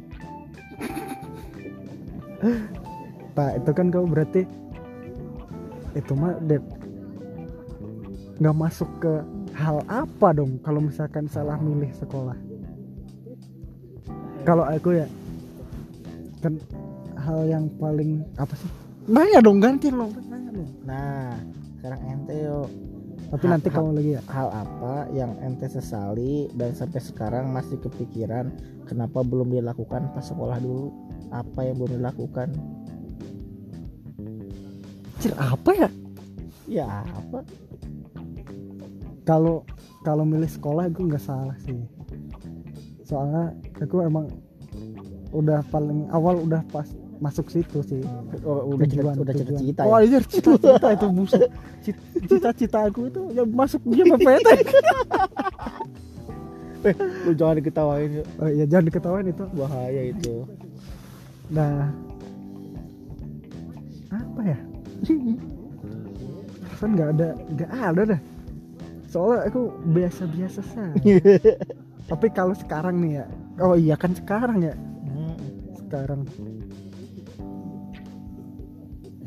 Pak 3.35 3.51
itu 3.63 3.71
kan 3.75 3.87
kau 3.91 4.07
berarti 4.07 4.47
itu 5.95 6.13
mah 6.15 6.37
Dep 6.45 6.63
nggak 8.35 8.57
masuk 8.59 8.91
ke 8.99 9.23
hal 9.55 9.79
apa 9.87 10.35
dong 10.35 10.59
kalau 10.67 10.83
misalkan 10.83 11.31
salah 11.31 11.55
milih 11.63 11.91
sekolah? 11.95 12.35
Kalau 14.43 14.67
aku 14.67 14.99
ya 14.99 15.07
kan 16.43 16.59
hal 17.17 17.47
yang 17.47 17.65
paling 17.79 18.27
apa 18.37 18.53
sih? 18.59 18.69
Nanya 19.07 19.41
dong 19.41 19.63
ganti 19.63 19.89
nanya 19.89 20.51
dong. 20.51 20.71
Nah 20.85 21.39
sekarang 21.79 22.01
ente 22.11 22.35
yuk. 22.35 22.69
Tapi 23.25 23.45
nanti 23.51 23.67
kamu 23.73 23.99
lagi 23.99 24.11
ya? 24.15 24.23
hal 24.31 24.49
apa 24.53 25.11
yang 25.11 25.35
ente 25.43 25.67
sesali 25.67 26.47
dan 26.55 26.71
sampai 26.77 27.03
sekarang 27.03 27.51
masih 27.51 27.81
kepikiran 27.83 28.53
kenapa 28.87 29.25
belum 29.27 29.51
dilakukan 29.51 30.13
pas 30.13 30.27
sekolah 30.27 30.61
dulu? 30.61 30.93
Apa 31.33 31.67
yang 31.67 31.81
belum 31.81 31.99
dilakukan 31.99 32.53
Cir 35.25 35.33
apa 35.35 35.71
ya 35.73 35.89
ya 36.65 36.87
apa 37.03 37.41
kalau 39.25 39.65
kalau 40.01 40.23
milih 40.23 40.47
sekolah 40.47 40.85
aku 40.87 41.09
nggak 41.09 41.21
salah 41.21 41.57
sih 41.59 41.81
soalnya 43.03 43.53
aku 43.79 44.01
emang 44.01 44.29
udah 45.31 45.65
paling 45.69 46.09
awal 46.09 46.37
udah 46.39 46.61
pas 46.69 46.85
masuk 47.19 47.49
situ 47.49 47.81
sih 47.81 48.05
oh, 48.43 48.69
udah 48.71 48.85
cita 48.85 49.01
Tujuan, 49.01 49.15
udah 49.17 49.33
tujuan. 49.33 49.49
cita-cita 49.57 49.83
Oh 49.83 49.97
ya 49.97 50.05
iya 50.05 50.19
cita-cita 50.21 50.89
itu 50.93 51.07
buset. 51.09 51.41
Cit- 51.81 52.03
Cita-cita 52.27 52.79
aku 52.85 53.01
itu 53.09 53.21
ya 53.33 53.43
masuk 53.45 53.81
dia 53.87 54.05
PPT. 54.05 54.49
lu 57.25 57.33
jangan 57.33 57.57
diketawain 57.57 58.11
Oh 58.37 58.49
iya 58.49 58.65
jangan 58.67 58.85
diketawain 58.89 59.27
itu. 59.27 59.45
bahaya 59.53 60.03
itu 60.05 60.45
Nah 61.49 61.89
ya? 65.03 65.15
Perasaan 66.65 66.91
nggak 66.95 67.11
ada 67.15 67.29
nggak 67.51 67.71
ada 67.73 68.03
dah. 68.15 68.21
Soalnya 69.07 69.47
aku 69.47 69.61
biasa-biasa 69.91 70.61
saja. 70.65 70.99
Tapi 72.11 72.27
kalau 72.31 72.53
sekarang 72.53 73.01
nih 73.01 73.23
ya, 73.23 73.27
oh 73.59 73.75
iya 73.75 73.97
kan 73.97 74.13
sekarang 74.13 74.61
ya, 74.61 74.75
sekarang. 75.79 76.27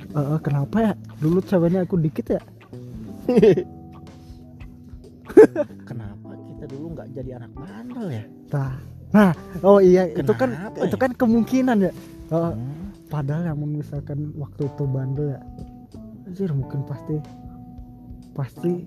Eh, 0.08 0.40
kenapa 0.42 0.78
ya? 0.82 0.94
Dulu 1.18 1.40
ceweknya 1.42 1.86
aku 1.86 1.96
dikit 1.98 2.38
ya. 2.38 2.42
kenapa 5.84 6.30
kita 6.48 6.66
dulu 6.72 6.96
nggak 6.96 7.08
jadi 7.14 7.30
anak 7.38 7.52
bandel 7.54 8.08
ya 8.10 8.24
Nah, 8.48 8.74
nah, 9.12 9.32
oh 9.62 9.84
iya 9.84 10.08
itu 10.08 10.32
kan 10.32 10.50
Kenapa 10.56 10.80
itu 10.88 10.96
ya? 10.96 11.02
kan 11.04 11.12
kemungkinan 11.14 11.78
ya. 11.84 11.92
Oh, 12.30 12.52
Hmm. 12.56 12.87
Padahal 13.08 13.50
yang 13.50 13.60
misalkan 13.64 14.32
waktu 14.36 14.68
itu 14.68 14.84
bandel 14.84 15.36
ya, 15.36 15.42
anjir 16.26 16.50
mungkin 16.52 16.84
pasti 16.84 17.16
pasti 18.32 18.86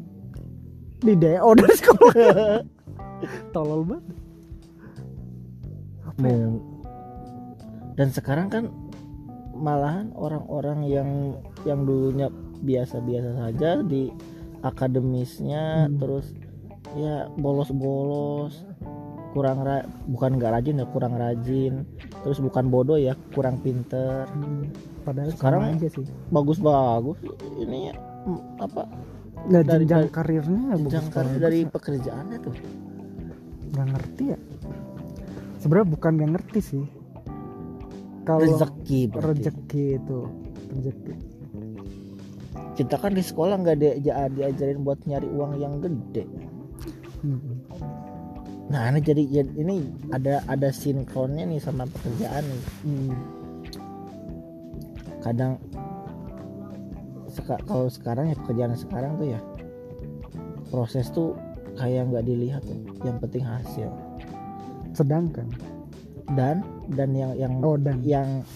di 1.00 1.14
DO 1.14 1.50
dari 1.54 1.74
sekolah. 1.80 2.60
Tolol 3.50 3.82
banget. 3.84 4.06
Apa 6.04 6.26
ya? 6.26 6.48
Dan 7.96 8.08
sekarang 8.10 8.48
kan 8.48 8.64
malahan 9.52 10.08
orang-orang 10.16 10.84
yang 10.84 11.10
yang 11.64 11.84
dulunya 11.84 12.32
biasa-biasa 12.60 13.36
saja 13.36 13.80
di 13.80 14.08
akademisnya 14.60 15.88
Hmm. 15.88 15.96
terus 15.96 16.32
ya 16.96 17.28
bolos-bolos 17.36 18.64
kurang 19.32 19.62
ra- 19.62 19.86
bukan 20.04 20.36
nggak 20.36 20.52
rajin 20.58 20.80
ya 20.80 20.86
kurang 20.88 21.14
rajin 21.16 21.86
terus 22.20 22.38
bukan 22.38 22.64
bodoh 22.66 22.94
ya 22.94 23.14
kurang 23.30 23.58
pinter 23.58 24.28
Hmm, 24.28 24.68
padahal 25.02 25.30
Sekarang- 25.30 25.74
aja 25.74 25.88
sih. 25.88 26.04
bagus-bagus 26.28 27.16
ini 27.56 27.88
ya, 27.88 27.94
mm, 28.24 28.40
apa 28.60 28.82
Nah, 29.42 29.64
dari- 29.64 29.88
jenjang 29.88 30.04
dari- 30.04 30.12
karirnya 30.12 30.60
ya 30.62 30.74
jenjang 30.76 31.00
bagus 31.02 31.14
karir 31.14 31.36
dari 31.38 31.58
ya. 31.58 31.68
pekerjaannya 31.70 32.38
tuh 32.38 32.54
nggak 33.70 33.86
ngerti 33.88 34.24
ya. 34.26 34.38
Sebenarnya 35.56 35.88
bukan 35.88 36.10
nggak 36.14 36.30
ngerti 36.30 36.60
sih. 36.60 36.84
Kalau 38.22 38.40
rezeki 38.42 39.00
berarti. 39.08 39.28
rezeki 39.40 39.84
itu 39.96 40.18
rezeki. 40.70 41.12
kita 42.72 42.96
kan 42.96 43.12
di 43.12 43.20
sekolah 43.20 43.56
nggak 43.56 43.76
dia 43.76 43.92
diajarin 44.28 44.80
buat 44.80 45.00
nyari 45.04 45.28
uang 45.28 45.52
yang 45.54 45.78
gede 45.78 46.24
Hmm. 47.20 47.60
Nah, 48.70 48.86
ini 48.94 49.02
jadi 49.02 49.22
jadi- 49.26 49.56
ini 49.58 49.82
ada 50.14 50.46
ada 50.46 50.70
sinkronnya 50.70 51.42
nih 51.42 51.58
sama 51.58 51.90
pekerjaan 51.90 52.46
nih. 52.46 52.62
Hmm. 52.86 53.14
Kadang 55.20 55.58
seka- 57.34 57.62
kalau 57.66 57.90
sekarang 57.90 58.30
ya 58.30 58.38
pekerjaan 58.38 58.78
sekarang 58.78 59.18
tuh 59.18 59.34
ya 59.34 59.40
proses 60.70 61.10
tuh 61.10 61.34
kayak 61.74 62.14
nggak 62.14 62.24
dilihat 62.24 62.62
tuh. 62.62 62.78
Yang 63.02 63.18
penting 63.26 63.44
hasil. 63.44 63.90
Sedangkan 64.94 65.50
Dan 66.30 66.62
dan 66.94 67.10
yang 67.10 67.34
yang 67.34 67.58
oh 67.58 67.74
dan 67.74 67.98
yang 68.06 68.46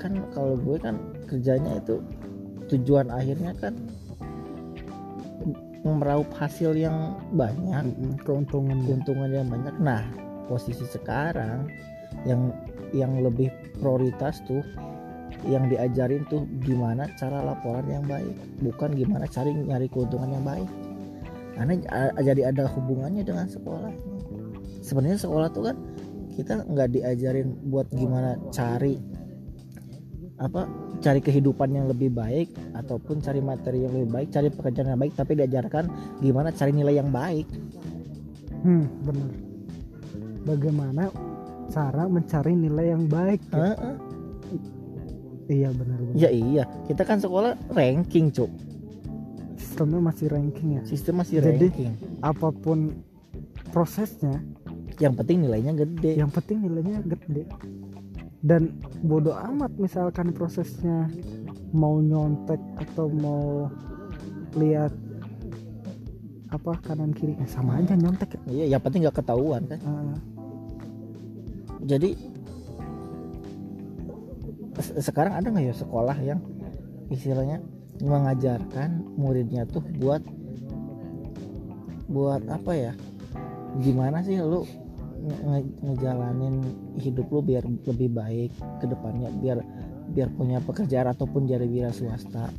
kan 0.00 0.16
kalau 0.32 0.56
gue 0.56 0.80
kan 0.80 0.96
kerjanya 1.28 1.76
itu 1.76 2.00
tujuan 2.72 3.12
akhirnya 3.12 3.52
kan 3.60 3.76
meraup 5.82 6.30
hasil 6.38 6.78
yang 6.78 7.18
banyak 7.34 7.90
keuntungan 8.22 8.78
keuntungan 8.86 9.30
yang 9.30 9.46
banyak. 9.50 9.74
Nah 9.82 10.02
posisi 10.46 10.86
sekarang 10.86 11.66
yang 12.26 12.54
yang 12.94 13.18
lebih 13.18 13.50
prioritas 13.80 14.38
tuh 14.46 14.62
yang 15.48 15.66
diajarin 15.66 16.22
tuh 16.30 16.46
gimana 16.62 17.08
cara 17.18 17.42
laporan 17.42 17.88
yang 17.88 18.04
baik 18.06 18.36
bukan 18.62 18.94
gimana 18.94 19.26
cari 19.26 19.50
nyari 19.50 19.90
keuntungan 19.90 20.30
yang 20.30 20.44
baik. 20.46 20.70
Karena 21.52 21.72
jadi 22.22 22.48
ada 22.54 22.64
hubungannya 22.64 23.26
dengan 23.26 23.44
sekolah. 23.44 23.92
Sebenarnya 24.80 25.20
sekolah 25.20 25.48
tuh 25.52 25.68
kan 25.68 25.76
kita 26.32 26.64
nggak 26.64 26.96
diajarin 26.96 27.52
buat 27.68 27.92
gimana 27.92 28.40
cari 28.54 28.96
apa 30.40 30.64
cari 30.98 31.20
kehidupan 31.20 31.70
yang 31.70 31.86
lebih 31.86 32.08
baik 32.08 32.50
ataupun 32.72 33.20
cari 33.20 33.38
materi 33.38 33.84
yang 33.84 33.92
lebih 33.92 34.10
baik 34.10 34.28
cari 34.32 34.48
pekerjaan 34.48 34.96
yang 34.96 35.00
baik 35.00 35.14
tapi 35.14 35.32
diajarkan 35.36 35.84
gimana 36.18 36.48
cari 36.50 36.72
nilai 36.72 36.94
yang 36.98 37.10
baik. 37.12 37.46
Hmm 38.62 38.86
benar. 39.04 39.30
Bagaimana 40.42 41.04
cara 41.70 42.04
mencari 42.10 42.52
nilai 42.54 42.86
yang 42.90 43.04
baik? 43.06 43.40
Ya? 43.52 43.74
Heeh. 43.74 43.96
iya 45.50 45.68
benar 45.74 45.98
benar. 46.00 46.14
Ya 46.16 46.30
iya 46.32 46.64
kita 46.86 47.02
kan 47.04 47.20
sekolah 47.20 47.54
ranking 47.70 48.32
cuk. 48.32 48.50
Sistemnya 49.58 50.00
masih 50.02 50.26
ranking 50.32 50.68
ya? 50.78 50.82
Sistem 50.84 51.22
masih 51.22 51.38
Jadi- 51.38 51.70
ranking. 51.70 51.92
apa 52.20 52.48
pun 52.50 52.98
prosesnya 53.70 54.42
yang 55.00 55.16
penting 55.16 55.48
nilainya 55.48 55.72
gede. 55.74 56.18
yang 56.18 56.30
penting 56.30 56.60
nilainya 56.62 57.00
gede 57.02 57.48
dan 58.42 58.74
bodoh 59.06 59.38
amat 59.38 59.70
misalkan 59.78 60.34
prosesnya 60.34 61.06
mau 61.70 62.02
nyontek 62.02 62.58
atau 62.74 63.06
mau 63.06 63.70
lihat 64.58 64.90
apa 66.52 66.76
kanan 66.84 67.14
kiri. 67.16 67.38
Eh, 67.40 67.48
sama 67.48 67.80
aja 67.80 67.96
nyontek 67.96 68.36
ya. 68.36 68.40
Iya 68.50 68.64
yang 68.76 68.82
penting 68.82 69.06
nggak 69.06 69.24
ketahuan 69.24 69.62
kan. 69.70 69.80
Ah, 69.86 70.18
jadi 71.86 72.18
se- 74.82 75.00
sekarang 75.00 75.38
ada 75.38 75.46
nggak 75.48 75.72
ya 75.72 75.74
sekolah 75.78 76.16
yang 76.20 76.42
istilahnya 77.08 77.62
mengajarkan 78.02 79.06
muridnya 79.16 79.64
tuh 79.64 79.80
buat 80.02 80.20
buat 82.10 82.42
apa 82.50 82.72
ya? 82.74 82.92
Gimana 83.80 84.20
sih 84.20 84.36
lu 84.36 84.68
nge- 85.22 85.42
nge- 85.46 85.74
ngejalanin 85.86 86.54
hidup 86.98 87.26
lu 87.30 87.40
biar 87.40 87.62
lebih 87.62 88.10
baik 88.10 88.50
ke 88.82 88.86
depannya 88.90 89.30
biar 89.38 89.58
biar 90.12 90.28
punya 90.34 90.58
pekerjaan 90.60 91.14
ataupun 91.14 91.46
jadi 91.46 91.64
wira 91.64 91.94
swasta. 91.94 92.50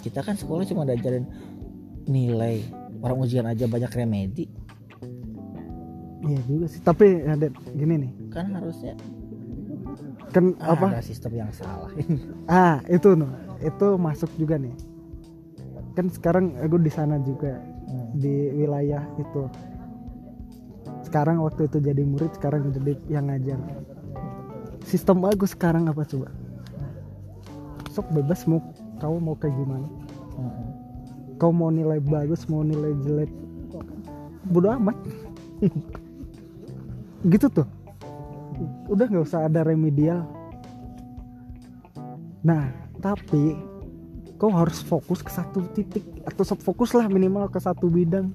Kita 0.00 0.22
kan 0.22 0.38
sekolah 0.38 0.64
cuma 0.64 0.86
diajarin 0.86 1.26
nilai. 2.06 2.62
Orang 3.02 3.20
ujian 3.20 3.44
aja 3.44 3.68
banyak 3.68 3.90
remedi. 3.92 4.48
Iya 6.24 6.40
juga 6.48 6.66
sih. 6.70 6.80
Tapi 6.80 7.26
ada 7.26 7.52
gini 7.74 7.94
nih. 8.08 8.12
Kan 8.32 8.54
harusnya 8.54 8.96
kan 10.34 10.50
ah, 10.58 10.74
apa? 10.74 10.98
ada 10.98 11.04
sistem 11.04 11.38
yang 11.38 11.52
salah 11.54 11.92
ah 12.50 12.82
itu 12.90 13.14
no. 13.14 13.28
Itu 13.60 14.00
masuk 14.00 14.30
juga 14.40 14.56
nih. 14.56 14.74
Kan 15.94 16.10
sekarang 16.10 16.58
aku 16.58 16.80
di 16.80 16.90
sana 16.90 17.18
juga. 17.20 17.74
Hmm. 17.84 18.16
di 18.16 18.48
wilayah 18.56 19.04
itu 19.20 19.44
sekarang 21.14 21.46
waktu 21.46 21.70
itu 21.70 21.78
jadi 21.78 22.02
murid 22.02 22.34
sekarang 22.34 22.74
jadi 22.74 22.98
yang 23.06 23.30
ngajar. 23.30 23.54
Sistem 24.82 25.22
aku 25.22 25.46
sekarang 25.46 25.86
apa 25.86 26.02
coba? 26.02 26.26
Sok 27.94 28.10
bebas 28.18 28.42
mau 28.50 28.58
kau 28.98 29.22
mau 29.22 29.38
kayak 29.38 29.54
gimana? 29.54 29.86
Kau 31.38 31.54
mau 31.54 31.70
nilai 31.70 32.02
bagus 32.02 32.50
mau 32.50 32.66
nilai 32.66 32.98
jelek 33.06 33.30
bodo 34.50 34.74
amat. 34.74 34.98
Gitu 37.30 37.46
tuh. 37.46 37.68
Udah 38.90 39.06
nggak 39.06 39.22
usah 39.22 39.46
ada 39.46 39.62
remedial. 39.62 40.26
Nah 42.42 42.74
tapi 42.98 43.54
kau 44.34 44.50
harus 44.50 44.82
fokus 44.82 45.22
ke 45.22 45.30
satu 45.30 45.62
titik 45.78 46.02
atau 46.26 46.42
fokus 46.58 46.90
lah 46.90 47.06
minimal 47.06 47.46
ke 47.46 47.62
satu 47.62 47.86
bidang. 47.86 48.34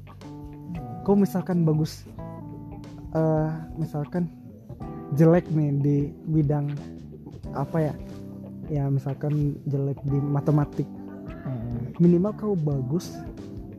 Kau 1.04 1.20
misalkan 1.20 1.68
bagus 1.68 2.08
eh 3.16 3.50
misalkan 3.80 4.30
jelek 5.18 5.50
nih 5.50 5.70
di 5.82 5.98
bidang 6.30 6.70
apa 7.58 7.90
ya? 7.90 7.94
Ya 8.70 8.86
misalkan 8.86 9.58
jelek 9.66 9.98
di 10.06 10.18
matematik. 10.22 10.86
Minimal 12.00 12.32
kau 12.38 12.54
bagus 12.56 13.18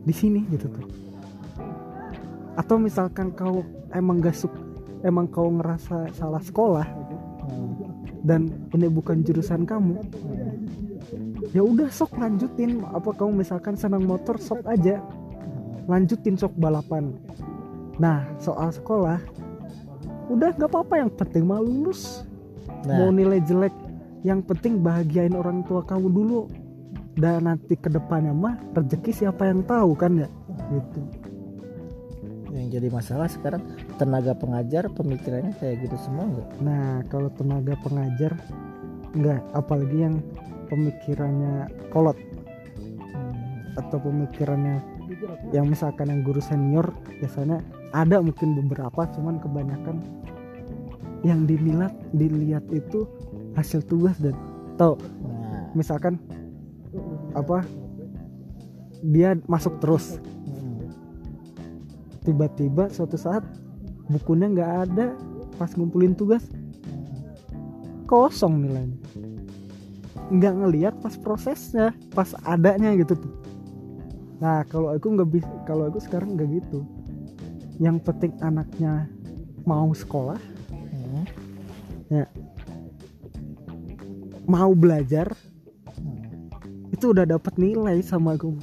di 0.05 0.13
sini 0.13 0.45
gitu 0.51 0.69
tuh. 0.69 0.85
Atau 2.53 2.77
misalkan 2.77 3.31
kau 3.33 3.65
emang 3.95 4.21
gak 4.21 4.35
suk 4.35 4.53
emang 5.01 5.25
kau 5.25 5.49
ngerasa 5.49 6.13
salah 6.13 6.43
sekolah 6.43 6.85
Mm. 7.41 7.73
dan 8.21 8.41
ini 8.77 8.85
bukan 8.85 9.25
jurusan 9.25 9.65
kamu. 9.65 9.97
Ya 11.51 11.65
udah 11.65 11.89
sok 11.89 12.13
lanjutin. 12.21 12.85
Apa 12.93 13.17
kamu 13.17 13.41
misalkan 13.41 13.73
senang 13.73 14.05
motor 14.05 14.37
sok 14.37 14.61
aja. 14.69 15.01
Lanjutin 15.89 16.37
sok 16.37 16.53
balapan 16.61 17.17
nah 17.99 18.23
soal 18.39 18.71
sekolah 18.71 19.19
udah 20.31 20.55
nggak 20.55 20.71
apa-apa 20.71 20.93
yang 21.03 21.11
penting 21.11 21.43
mah 21.43 21.59
lulus. 21.59 22.23
Mau 22.87 23.11
Nah, 23.11 23.13
nilai 23.13 23.43
jelek 23.43 23.75
yang 24.23 24.39
penting 24.41 24.79
bahagiain 24.79 25.35
orang 25.35 25.61
tua 25.67 25.83
kamu 25.83 26.07
dulu. 26.07 26.47
Dan 27.11 27.43
nanti 27.43 27.75
ke 27.75 27.91
depannya 27.91 28.31
mah 28.31 28.55
rezeki 28.71 29.11
siapa 29.11 29.51
yang 29.51 29.67
tahu 29.67 29.91
kan 29.99 30.15
ya? 30.15 30.29
Gitu. 30.71 30.99
Yang 32.55 32.67
jadi 32.79 32.87
masalah 32.87 33.27
sekarang 33.27 33.63
tenaga 33.99 34.31
pengajar 34.31 34.87
pemikirannya 34.87 35.51
kayak 35.59 35.87
gitu 35.87 35.95
semua 35.99 36.27
enggak? 36.27 36.49
nah 36.59 36.99
kalau 37.07 37.31
tenaga 37.31 37.79
pengajar 37.79 38.35
enggak 39.15 39.39
apalagi 39.51 39.97
yang 40.07 40.15
pemikirannya 40.71 41.67
kolot. 41.91 42.15
Atau 43.75 43.99
pemikirannya 44.03 44.79
yang 45.51 45.67
misalkan 45.67 46.07
yang 46.07 46.23
guru 46.23 46.39
senior 46.39 46.95
biasanya 47.19 47.59
ada 47.91 48.23
mungkin 48.23 48.55
beberapa 48.55 49.07
cuman 49.11 49.39
kebanyakan 49.43 49.99
yang 51.21 51.45
dilihat 51.45 51.93
dilihat 52.15 52.65
itu 52.73 53.05
hasil 53.53 53.85
tugas 53.85 54.17
dan 54.17 54.33
tau. 54.79 54.97
Nah, 55.21 55.69
misalkan 55.77 56.17
apa 57.37 57.63
dia 59.05 59.37
masuk 59.45 59.77
terus. 59.81 60.17
Mm. 60.45 60.93
tiba-tiba 62.21 62.85
suatu 62.93 63.17
saat 63.17 63.41
bukunya 64.05 64.45
nggak 64.49 64.71
ada 64.89 65.13
pas 65.57 65.73
ngumpulin 65.73 66.13
tugas. 66.13 66.45
Kosong 68.05 68.67
nilainya. 68.67 68.99
Nggak 70.31 70.53
ngelihat 70.53 70.93
pas 71.01 71.15
prosesnya 71.17 71.95
pas 72.13 72.31
adanya 72.47 72.93
gitu 72.97 73.17
tuh. 73.19 73.33
Nah 74.41 74.65
kalau 74.69 74.93
aku 74.93 75.17
nggak 75.17 75.29
bisa 75.29 75.49
kalau 75.65 75.89
aku 75.89 76.01
sekarang 76.01 76.33
nggak 76.37 76.61
gitu 76.61 76.85
yang 77.81 77.97
penting 77.97 78.37
anaknya 78.45 79.09
mau 79.65 79.89
sekolah 79.89 80.37
Mm. 82.11 82.27
mau 84.45 84.71
belajar 84.77 85.33
Mm. 85.97 86.51
itu 86.93 87.09
udah 87.09 87.25
dapat 87.25 87.57
nilai 87.57 88.03
sama 88.05 88.37
aku 88.37 88.53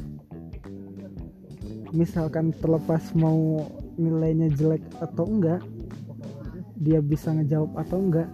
misalkan 1.90 2.54
terlepas 2.62 3.11
mau 3.16 3.66
nilainya 3.98 4.54
jelek 4.54 4.85
atau 5.02 5.24
enggak 5.26 5.61
dia 6.78 7.02
bisa 7.02 7.35
ngejawab 7.35 7.74
atau 7.74 7.98
enggak 7.98 8.28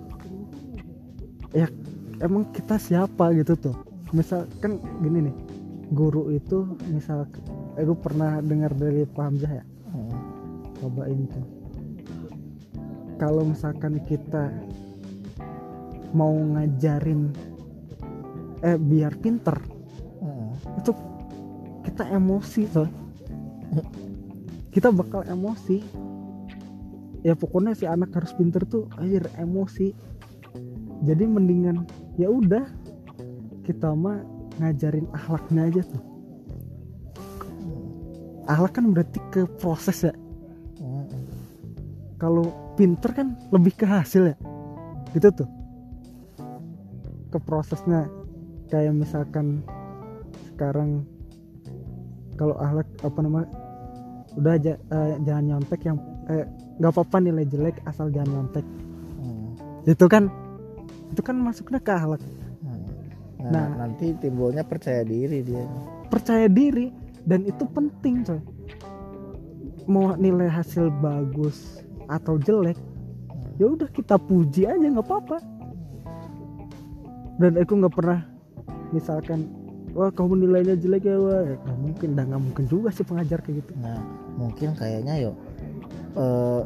ya 1.57 1.71
emang 2.21 2.45
kita 2.53 2.77
siapa 2.77 3.33
gitu 3.39 3.57
tuh 3.57 3.77
misal 4.13 4.45
kan 4.61 4.77
gini 5.01 5.31
nih 5.31 5.37
guru 5.95 6.35
itu 6.35 6.77
misal 6.91 7.25
aku 7.79 7.95
pernah 7.97 8.43
dengar 8.43 8.75
dari 8.75 9.07
Pak 9.07 9.25
Hamzah 9.25 9.53
ya. 9.63 9.65
Cobain 10.85 11.25
tuh. 11.33 11.47
Kalau 13.17 13.49
misalkan 13.49 14.05
kita 14.05 14.53
mau 16.13 16.37
ngajarin 16.37 17.33
eh 18.61 18.77
biar 18.77 19.17
pinter 19.19 19.57
Mm. 20.25 20.81
itu 20.81 20.93
kita 21.85 22.09
emosi 22.17 22.63
tuh 22.73 22.89
kita 24.75 24.91
bakal 24.91 25.23
emosi. 25.31 25.79
Ya 27.23 27.33
pokoknya 27.39 27.79
si 27.79 27.87
anak 27.87 28.11
harus 28.13 28.35
pinter 28.35 28.67
tuh 28.67 28.91
akhir 28.99 29.31
emosi. 29.39 29.95
Jadi 31.07 31.25
mendingan 31.25 31.87
ya 32.19 32.29
udah 32.29 32.67
kita 33.65 33.95
mah 33.95 34.21
ngajarin 34.59 35.07
akhlaknya 35.15 35.71
aja 35.71 35.83
tuh. 35.87 36.03
Akhlak 38.45 38.73
kan 38.77 38.93
berarti 38.93 39.19
ke 39.33 39.47
proses 39.63 40.05
ya. 40.05 40.13
Kalau 42.25 42.49
pinter 42.81 43.13
kan 43.13 43.37
lebih 43.53 43.77
ke 43.77 43.85
hasil 43.85 44.33
ya. 44.33 44.37
Gitu 45.13 45.29
tuh. 45.29 45.49
Ke 47.29 47.37
prosesnya. 47.37 48.09
Kayak 48.73 48.97
misalkan 48.97 49.61
sekarang 50.49 51.05
kalau 52.41 52.57
ahlak 52.57 52.89
apa 53.05 53.19
nama 53.21 53.45
udah 54.41 54.57
aja 54.57 54.81
eh, 54.81 55.15
jangan 55.21 55.45
nyontek 55.53 55.85
yang 55.85 56.01
eh, 56.33 56.49
nggak 56.81 56.91
apa-apa 56.97 57.17
nilai 57.21 57.45
jelek 57.45 57.77
asal 57.85 58.09
jangan 58.09 58.41
nyontek. 58.41 58.67
Mm. 59.21 59.53
itu 59.85 60.07
kan 60.09 60.33
itu 61.13 61.21
kan 61.23 61.37
masuknya 61.39 61.79
ke 61.79 61.93
akhlak 61.93 62.23
nah, 63.39 63.53
Nah. 63.53 63.85
nanti 63.85 64.17
timbulnya 64.17 64.65
percaya 64.65 65.05
diri 65.05 65.45
dia. 65.45 65.69
Percaya 66.09 66.49
diri 66.49 66.89
dan 67.29 67.45
itu 67.45 67.69
penting 67.69 68.25
coy. 68.25 68.41
Mau 69.85 70.17
nilai 70.17 70.49
hasil 70.49 70.89
bagus 71.05 71.84
atau 72.09 72.37
jelek 72.41 72.79
ya 73.59 73.71
udah 73.71 73.89
kita 73.91 74.19
puji 74.19 74.67
aja 74.67 74.83
nggak 74.83 75.07
apa-apa. 75.07 75.39
Dan 77.39 77.59
aku 77.59 77.73
nggak 77.79 77.95
pernah 77.95 78.21
misalkan 78.95 79.51
wah 79.95 80.11
kamu 80.11 80.47
nilainya 80.47 80.75
jelek 80.79 81.07
ya 81.07 81.17
wah. 81.19 81.43
Ya, 81.43 81.57
nggak 81.59 81.79
mungkin 81.79 82.09
dah 82.19 82.25
nggak 82.27 82.43
mungkin 82.43 82.65
juga 82.67 82.89
sih 82.91 83.07
pengajar 83.07 83.39
kayak 83.43 83.63
gitu. 83.63 83.73
Nah 83.79 83.99
mungkin 84.35 84.75
kayaknya 84.75 85.31
yo 85.31 85.33
eh, 86.19 86.63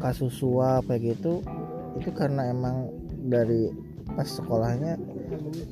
kasus 0.00 0.32
suap 0.36 0.88
kayak 0.88 1.16
gitu 1.16 1.40
itu 1.96 2.12
karena 2.12 2.52
emang 2.52 2.92
dari 3.26 3.72
pas 4.12 4.28
sekolahnya 4.28 5.00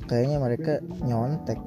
kayaknya 0.09 0.37
mereka 0.41 0.73
nyontek 1.05 1.61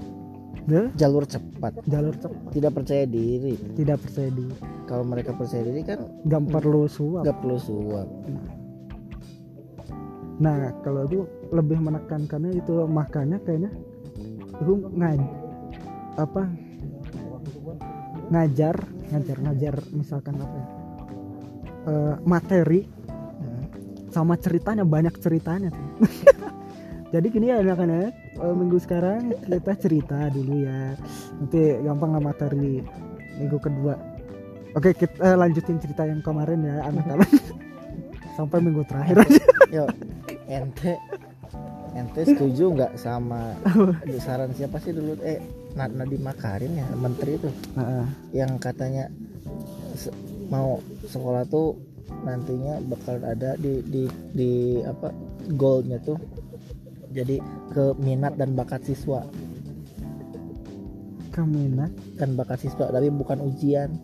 ya 0.69 0.83
jalur 0.95 1.25
cepat. 1.25 1.73
Jalur 1.89 2.15
cepat. 2.15 2.53
Tidak 2.53 2.73
percaya 2.73 3.05
diri. 3.09 3.57
Tidak 3.57 3.97
percaya 3.97 4.29
diri. 4.29 4.55
Kalau 4.85 5.05
mereka 5.05 5.33
percaya 5.33 5.65
diri 5.65 5.81
kan 5.83 6.05
nggak 6.29 6.43
perlu 6.53 6.85
suap. 6.85 7.25
nggak 7.25 7.39
perlu 7.41 7.59
suap. 7.59 8.09
Nah 10.39 10.71
kalau 10.85 11.09
itu 11.09 11.25
lebih 11.51 11.81
menekankannya 11.81 12.61
itu 12.61 12.85
makanya 12.87 13.41
kayaknya 13.43 13.73
itu 14.61 14.73
ngaj 14.93 15.21
apa? 16.21 16.43
Ngajar 18.29 18.77
ngajar 19.09 19.37
ngajar 19.41 19.75
misalkan 19.97 20.37
apa 20.37 20.57
ya? 20.57 20.69
Eh, 21.89 22.15
materi. 22.29 22.83
Hmm. 23.39 23.65
sama 24.09 24.35
ceritanya 24.41 24.83
banyak 24.85 25.15
ceritanya 25.21 25.69
tuh. 25.73 25.89
jadi 27.09 27.27
gini 27.29 27.47
ya 27.49 27.65
anak-anak 27.65 28.13
minggu 28.53 28.79
sekarang 28.79 29.33
kita 29.45 29.73
cerita 29.81 30.29
dulu 30.29 30.61
ya. 30.61 30.93
Nanti 31.41 31.61
gampang 31.81 32.11
lah 32.13 32.23
materi 32.23 32.85
minggu 33.41 33.59
kedua. 33.59 33.95
Oke 34.77 34.93
kita 34.93 35.17
eh, 35.25 35.37
lanjutin 35.37 35.81
cerita 35.81 36.05
yang 36.05 36.21
kemarin 36.21 36.61
ya 36.63 36.85
anak-anak. 36.85 37.31
Sampai 38.37 38.61
minggu 38.61 38.85
terakhir 38.85 39.25
aja. 39.25 39.43
Yo 39.73 39.85
ente. 40.47 40.95
Ente 41.97 42.21
setuju 42.23 42.77
nggak 42.77 42.93
sama 42.95 43.57
saran 44.21 44.53
siapa 44.55 44.79
sih 44.79 44.93
dulu? 44.93 45.17
Eh 45.25 45.41
Nad- 45.75 45.97
Nadiem 45.97 46.23
Makarim 46.23 46.77
ya 46.77 46.87
menteri 46.95 47.41
itu. 47.41 47.51
Yang 48.31 48.53
katanya 48.61 49.05
se- 49.97 50.15
mau 50.53 50.79
sekolah 51.09 51.49
tuh 51.49 51.75
nantinya 52.23 52.79
bakal 52.85 53.21
ada 53.21 53.57
di 53.57 53.81
di 53.85 54.05
di 54.33 54.51
apa 54.81 55.11
goalnya 55.57 55.99
tuh 56.01 56.17
jadi 57.13 57.41
ke 57.73 57.97
minat 57.99 58.37
dan 58.37 58.53
bakat 58.53 58.85
siswa. 58.85 59.25
Keminat 61.33 61.93
kan 62.19 62.35
bakat 62.35 62.67
siswa 62.67 62.91
tapi 62.91 63.09
bukan 63.09 63.39
ujian. 63.45 63.97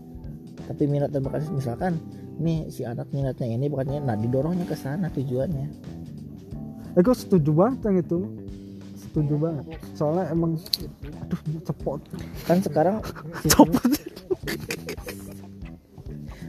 Tapi 0.64 0.88
minat 0.88 1.12
dan 1.12 1.24
bakat 1.26 1.44
siswa. 1.44 1.56
Misalkan 1.56 1.92
nih 2.40 2.70
si 2.72 2.82
anak 2.82 3.10
minatnya 3.14 3.46
ini 3.46 3.70
bukannya 3.70 4.02
nah 4.02 4.16
didorongnya 4.16 4.64
ke 4.64 4.76
sana 4.76 5.12
tujuannya. 5.12 5.66
Aku 6.94 7.10
setuju 7.12 7.50
banget 7.50 7.90
yang 7.90 7.96
itu. 8.00 8.20
Setuju 8.94 9.34
banget. 9.38 9.64
Soalnya 9.98 10.30
emang 10.30 10.58
aduh 11.22 11.40
cepot. 11.66 12.00
Kan 12.46 12.62
sekarang 12.62 13.02
sistem, 13.42 13.68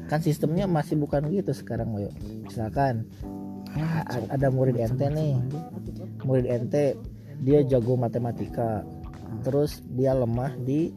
kan 0.05 0.19
sistemnya 0.21 0.65
masih 0.69 0.95
bukan 1.01 1.25
gitu 1.33 1.51
sekarang 1.51 1.89
Moyo 1.89 2.13
misalkan 2.45 3.09
a- 3.75 4.07
a- 4.07 4.29
ada 4.31 4.47
murid 4.49 4.79
ente 4.79 5.05
nih. 5.07 5.35
murid 6.23 6.47
ente 6.47 6.95
dia 7.43 7.59
jago 7.67 7.99
matematika. 7.99 8.81
Terus 9.43 9.83
dia 9.93 10.15
lemah 10.15 10.55
di 10.63 10.91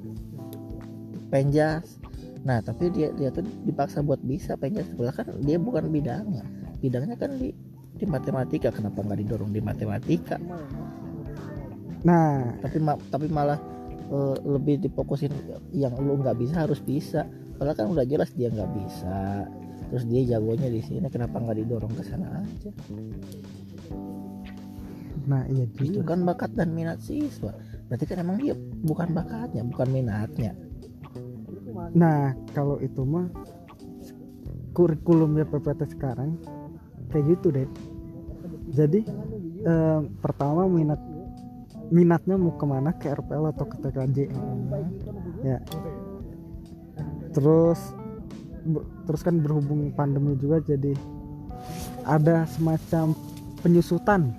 penjas 1.28 2.00
nah 2.46 2.62
tapi 2.64 2.88
dia 2.88 3.12
dia 3.12 3.28
tuh 3.28 3.44
dipaksa 3.66 4.00
buat 4.00 4.22
bisa 4.24 4.56
penjas 4.56 4.88
sebelah 4.88 5.12
kan 5.12 5.26
dia 5.42 5.58
bukan 5.58 5.90
bidangnya. 5.90 6.46
Bidangnya 6.78 7.18
kan 7.18 7.34
di 7.36 7.50
di 7.98 8.06
matematika. 8.06 8.70
Kenapa 8.70 9.02
nggak 9.02 9.18
didorong 9.26 9.50
di 9.50 9.60
matematika? 9.60 10.38
Nah. 12.06 12.54
Tapi 12.62 12.78
ma- 12.78 13.00
tapi 13.10 13.26
malah 13.26 13.58
eh, 14.08 14.36
lebih 14.46 14.80
difokusin 14.86 15.34
yang 15.74 15.92
lu 15.98 16.16
nggak 16.22 16.38
bisa 16.38 16.62
harus 16.64 16.78
bisa. 16.80 17.26
Padahal 17.58 17.74
kan 17.74 17.86
udah 17.90 18.06
jelas 18.06 18.30
dia 18.38 18.48
nggak 18.54 18.70
bisa 18.70 19.44
terus 19.88 20.04
dia 20.04 20.36
jagonya 20.36 20.68
di 20.68 20.80
sini 20.84 21.08
kenapa 21.08 21.40
nggak 21.40 21.58
didorong 21.64 21.92
ke 21.96 22.02
sana 22.04 22.44
aja? 22.44 22.70
Nah 25.28 25.44
iya 25.52 25.68
itu 25.68 26.00
juga 26.00 26.16
kan 26.16 26.24
bakat 26.24 26.56
dan 26.56 26.72
minat 26.72 27.00
siswa. 27.04 27.52
Berarti 27.88 28.04
kan 28.08 28.24
emang 28.24 28.40
dia 28.40 28.56
bukan 28.84 29.12
bakatnya 29.12 29.62
bukan 29.64 29.88
minatnya. 29.92 30.52
Nah 31.92 32.32
kalau 32.56 32.80
itu 32.80 33.04
mah 33.04 33.28
kurikulumnya 34.72 35.44
PPT 35.48 35.96
sekarang 35.96 36.40
kayak 37.12 37.24
gitu 37.36 37.52
deh. 37.52 37.68
Jadi 38.72 39.04
eh, 39.64 40.00
pertama 40.20 40.64
minat 40.64 41.00
minatnya 41.88 42.36
mau 42.36 42.56
ke 42.56 42.64
mana? 42.68 42.92
Ke 42.96 43.12
RPL 43.12 43.52
atau 43.52 43.64
ke 43.68 43.76
TKJ 43.80 44.18
ya. 45.44 45.58
Terus 47.32 47.97
terus 49.08 49.20
kan 49.24 49.40
berhubung 49.40 49.92
pandemi 49.96 50.36
juga 50.36 50.60
jadi 50.62 50.92
ada 52.04 52.48
semacam 52.48 53.12
penyusutan. 53.60 54.32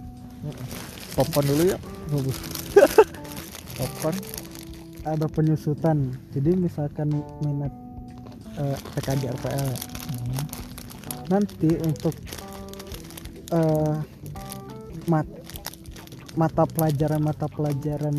Popcorn 1.13 1.45
dulu 1.49 1.63
ya 1.75 1.77
popcorn. 3.77 4.17
Ada 5.03 5.25
penyusutan. 5.31 6.13
Jadi 6.35 6.51
misalkan 6.55 7.09
minat 7.41 7.73
eh, 8.59 8.77
TKJ 8.97 9.23
RPL 9.39 9.69
nanti 11.29 11.69
untuk 11.85 12.13
eh, 13.53 13.95
mat- 15.05 15.37
mata 16.33 16.65
pelajaran 16.65 17.21
mata 17.21 17.45
pelajaran 17.45 18.17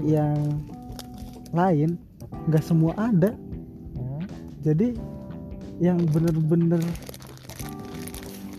yang 0.00 0.60
lain 1.52 2.00
nggak 2.48 2.64
semua 2.64 2.96
ada. 2.96 3.32
Hmm. 3.32 3.45
Jadi 4.66 4.98
yang 5.78 6.02
bener-bener 6.10 6.82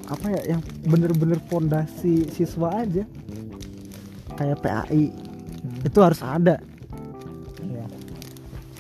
apa 0.08 0.32
ya 0.40 0.56
yang 0.56 0.62
bener-bener 0.88 1.36
fondasi 1.52 2.32
siswa 2.32 2.72
aja. 2.80 3.04
Kayak 4.40 4.64
PAI 4.64 5.12
itu 5.84 6.00
harus 6.00 6.24
ada. 6.24 6.64
Iya. 7.60 7.86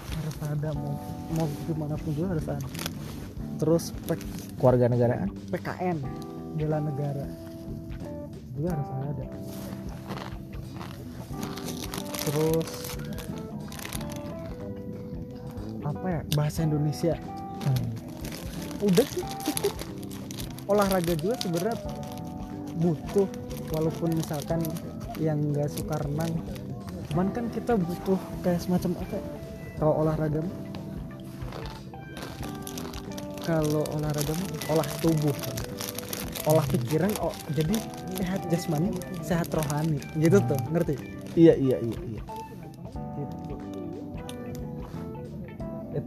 harus 0.07 0.37
ada 0.47 0.69
mau 0.71 0.95
mau 1.35 1.47
gimana 1.67 1.99
pun 1.99 2.15
juga 2.15 2.27
harus 2.31 2.47
ada. 2.47 2.67
Terus 3.59 3.83
P- 4.07 4.23
keluarga 4.55 4.87
negaraan 4.87 5.27
PKN 5.51 5.97
bela 6.55 6.79
negara. 6.79 7.27
Juga 8.55 8.69
harus 8.71 8.89
ada. 9.03 9.25
Terus 12.23 12.86
apa 16.07 16.23
ya? 16.23 16.39
Bahasa 16.39 16.63
Indonesia. 16.63 17.19
Udah 18.79 19.03
sih 19.11 19.19
cukup. 19.43 19.75
Olahraga 20.71 21.11
juga 21.19 21.35
sebenarnya 21.43 21.75
butuh 22.79 23.27
walaupun 23.75 24.15
misalkan 24.15 24.63
yang 25.19 25.35
nggak 25.51 25.67
suka 25.67 25.99
renang. 25.99 26.31
Cuman 27.11 27.27
kan 27.35 27.51
kita 27.51 27.75
butuh 27.75 28.15
kayak 28.39 28.63
semacam 28.63 28.95
apa 29.03 29.19
ya, 29.19 29.23
kalau 29.75 29.93
olahraga 29.99 30.39
kalau 33.43 33.83
olahraga 33.91 34.31
olah 34.71 34.87
tubuh. 35.03 35.35
Olah 36.47 36.63
pikiran 36.71 37.11
oh 37.19 37.35
jadi 37.51 37.75
sehat 38.15 38.47
jasmani 38.47 38.95
sehat 39.19 39.51
rohani. 39.51 39.99
Gitu 40.15 40.39
tuh 40.39 40.59
ngerti? 40.71 40.95
Iya 41.35 41.59
iya 41.59 41.77
iya 41.83 41.99
iya 42.07 42.16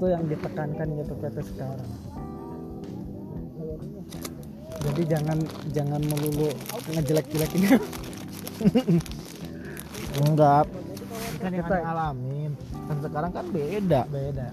itu 0.00 0.08
yang 0.08 0.24
ditekankan 0.24 0.88
gitu 0.96 1.12
PT 1.20 1.36
sekarang 1.44 1.90
jadi 4.80 5.02
jangan 5.12 5.38
jangan 5.76 6.00
melulu 6.08 6.48
ngejelek-jelekin. 6.88 7.62
Enggak. 10.24 10.64
Kan 11.44 11.52
Kita- 11.52 11.68
kita 11.68 11.76
alamin 11.84 12.52
kan 12.88 12.96
sekarang 13.04 13.30
kan 13.36 13.44
beda. 13.52 14.00
Beda. 14.08 14.48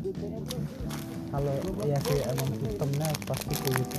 Kalau 1.31 1.53
ya 1.88 1.97
sih 2.03 2.19
emang 2.27 2.49
sistemnya 2.60 3.07
pasti 3.23 3.53
kayak 3.55 3.75
gitu 3.79 3.97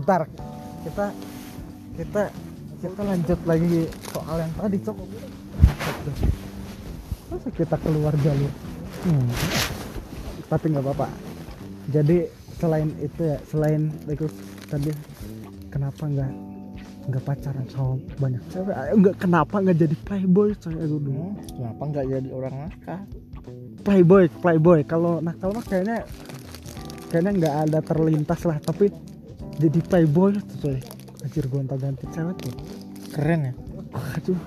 bentar. 0.00 0.20
Kita 0.88 1.04
kita 2.00 2.22
kita 2.80 3.02
lanjut 3.04 3.40
lagi 3.44 3.80
soal 4.16 4.36
yang 4.40 4.52
tadi 4.56 4.78
cok 4.80 4.96
masa 7.32 7.48
kita 7.50 7.76
keluar 7.80 8.14
jalur? 8.20 8.52
Hmm. 9.02 9.28
tapi 10.52 10.68
nggak 10.68 10.84
apa-apa. 10.84 11.08
Jadi 11.88 12.28
selain 12.60 12.92
itu 13.00 13.20
ya 13.24 13.38
selain 13.48 13.88
itu 14.06 14.28
tadi 14.68 14.92
kenapa 15.72 16.06
nggak 16.06 16.32
nggak 17.10 17.22
pacaran 17.26 17.66
sama 17.72 17.98
banyak 18.20 18.42
cewek? 18.52 18.74
Nggak 19.00 19.14
kenapa 19.18 19.54
nggak 19.58 19.78
jadi 19.80 19.96
playboy 20.06 20.54
aku 20.54 20.70
dulu 20.86 21.10
Hmm, 21.10 21.34
kenapa 21.56 21.82
nggak 21.88 22.06
jadi 22.06 22.28
orang 22.30 22.54
nakal? 22.68 23.00
Playboy 23.82 24.24
playboy. 24.38 24.80
Kalau 24.86 25.18
nakal 25.18 25.50
mah 25.50 25.64
kayaknya 25.66 26.06
kayaknya 27.10 27.32
nggak 27.42 27.54
ada 27.66 27.78
terlintas 27.82 28.40
lah 28.46 28.58
tapi 28.62 28.92
jadi 29.58 29.80
playboy 29.82 30.38
tuh 30.38 30.56
coy. 30.68 30.78
Anjir 31.26 31.46
gonta 31.50 31.74
ganti 31.74 32.06
cewek 32.14 32.36
tuh. 32.38 32.54
Keren 33.10 33.50
ya? 33.50 33.52
Aduh 34.20 34.38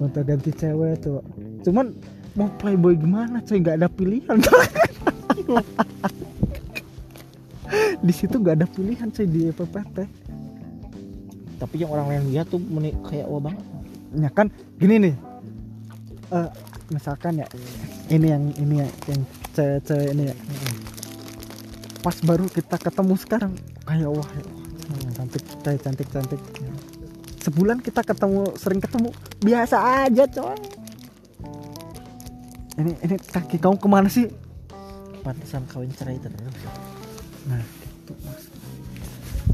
gonta 0.00 0.20
ganti 0.24 0.50
cewek 0.56 1.02
tuh. 1.04 1.20
Cuman 1.66 1.92
mau 2.38 2.48
playboy 2.62 2.94
gimana 2.94 3.42
coy? 3.42 3.58
Nggak 3.58 3.76
ada 3.82 3.88
pilihan 3.90 4.38
di 7.98 8.12
situ 8.14 8.38
nggak 8.38 8.62
ada 8.62 8.66
pilihan 8.70 9.10
coy 9.10 9.26
di 9.26 9.50
PPT 9.50 9.98
tapi 11.58 11.82
yang 11.82 11.90
orang 11.90 12.06
lain 12.06 12.30
lihat 12.30 12.46
tuh 12.48 12.62
meni 12.62 12.94
kayak 13.10 13.26
wah 13.26 13.42
banget. 13.42 13.64
Ya 14.14 14.30
kan? 14.30 14.46
Gini 14.78 15.10
nih. 15.10 15.14
Eh, 16.30 16.50
misalkan 16.94 17.42
ya 17.42 17.46
ini 18.08 18.26
yang 18.30 18.44
ini 18.56 18.74
ya 18.86 18.88
yang 19.10 19.20
cewek-cewek 19.58 20.08
ini 20.14 20.24
ya. 20.30 20.36
Pas 21.98 22.16
baru 22.22 22.46
kita 22.46 22.78
ketemu 22.78 23.14
sekarang 23.18 23.52
kayak 23.84 24.06
wah 24.06 24.30
ya 24.38 24.44
cantik 25.18 25.42
kayak 25.66 25.80
cantik 25.82 26.08
cantik. 26.14 26.40
Sebulan 27.42 27.82
kita 27.82 28.06
ketemu 28.06 28.54
sering 28.54 28.78
ketemu 28.78 29.10
biasa 29.42 30.06
aja 30.06 30.24
coy 30.30 30.77
ini 32.78 32.92
ini 33.02 33.14
kaki 33.18 33.58
kamu 33.58 33.76
ke 33.76 33.88
mana 33.90 34.08
sih? 34.08 34.30
Pantesan 35.26 35.66
kawin 35.66 35.90
cerai 35.92 36.16
terus 36.22 36.38
nah 37.48 37.62
gitu 38.08 38.12
mas 38.24 38.44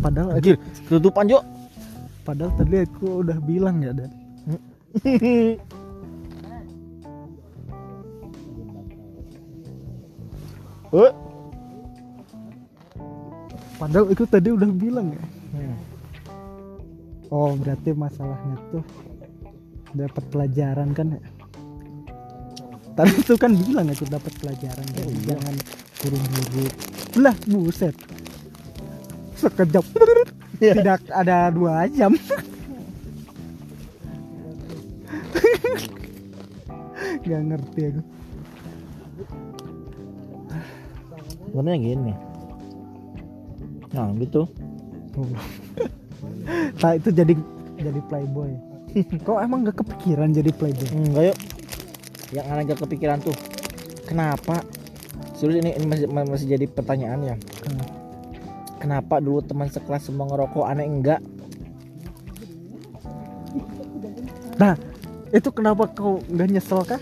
padahal 0.03 0.29
aku, 0.35 0.39
anjir 0.43 0.57
tutupan 0.91 1.25
Jo. 1.31 1.41
Padahal 2.25 2.53
tadi 2.57 2.77
aku 2.83 3.21
udah 3.21 3.39
bilang 3.45 3.85
ya 3.85 3.93
dan 3.93 4.11
Eh, 10.95 11.11
padahal 13.83 14.15
itu 14.15 14.23
tadi 14.31 14.55
udah 14.55 14.71
bilang 14.71 15.11
ya. 15.11 15.25
Hmm. 15.59 15.75
Oh 17.35 17.51
berarti 17.59 17.91
masalahnya 17.91 18.55
tuh 18.71 18.87
dapat 19.91 20.23
pelajaran 20.31 20.95
kan 20.95 21.19
ya? 21.19 21.23
Tadi 22.95 23.15
itu 23.19 23.35
kan 23.35 23.51
bilang 23.59 23.91
aku 23.91 24.07
dapat 24.07 24.33
pelajaran 24.39 24.87
jadi 24.95 25.11
iya. 25.11 25.35
jangan 25.35 25.55
buru-buru. 25.99 26.67
Lah 27.19 27.37
buset. 27.51 27.95
Sekejap 29.35 29.85
Iya. 30.63 30.75
tidak 30.79 31.03
ada 31.11 31.51
dua 31.51 31.91
jam. 31.91 32.15
Gak 37.25 37.43
ngerti 37.51 37.81
aku. 37.91 38.03
sebenarnya 41.55 41.79
gini 41.87 42.13
nah 43.95 44.11
gitu. 44.19 44.43
Nah 46.83 46.93
itu 46.99 47.09
jadi 47.15 47.33
jadi 47.79 48.01
playboy. 48.11 48.53
Kok 49.23 49.39
emang 49.41 49.65
gak 49.65 49.81
kepikiran 49.81 50.35
jadi 50.35 50.51
playboy? 50.51 50.91
enggak 50.93 51.25
yuk 51.33 51.39
yang 52.35 52.47
aneh 52.51 52.67
gak 52.67 52.83
kepikiran 52.83 53.23
tuh 53.23 53.35
kenapa? 54.05 54.61
Serius 55.39 55.63
ini, 55.63 55.71
ini 55.79 55.87
masih, 55.87 56.07
masih 56.11 56.47
jadi 56.59 56.67
pertanyaan 56.67 57.21
ya. 57.23 57.37
Kenapa 58.83 59.23
dulu 59.23 59.41
teman 59.41 59.71
sekelas 59.71 60.11
semua 60.11 60.29
ngerokok 60.29 60.67
aneh 60.67 60.85
enggak? 60.85 61.21
Nah 64.61 64.75
itu 65.35 65.49
kenapa 65.51 65.91
kau 65.91 66.23
nggak 66.31 66.49
nyesel 66.53 66.83
kah? 66.87 67.01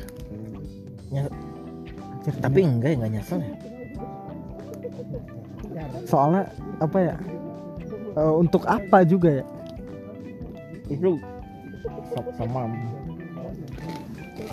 Anjir, 2.23 2.39
tapi 2.39 2.63
enggak 2.63 2.95
ya 2.95 2.97
enggak 3.03 3.13
nyesel 3.19 3.39
ya? 3.43 3.53
Soalnya 6.07 6.47
apa 6.79 6.99
ya 7.03 7.15
eh, 8.15 8.35
untuk 8.39 8.63
apa 8.71 9.03
juga 9.03 9.43
ya? 9.43 9.45
Itu 10.87 11.19
sa- 12.15 12.33
sama 12.39 12.71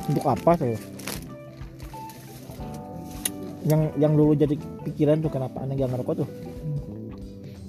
untuk 0.10 0.26
apa 0.26 0.52
tuh? 0.58 0.74
Yang 3.70 3.82
yang 4.02 4.14
dulu 4.18 4.34
jadi 4.34 4.56
pikiran 4.90 5.22
tuh 5.22 5.30
kenapa 5.30 5.62
aneh 5.62 5.78
gak 5.78 5.94
ngerokok 5.94 6.26
tuh? 6.26 6.30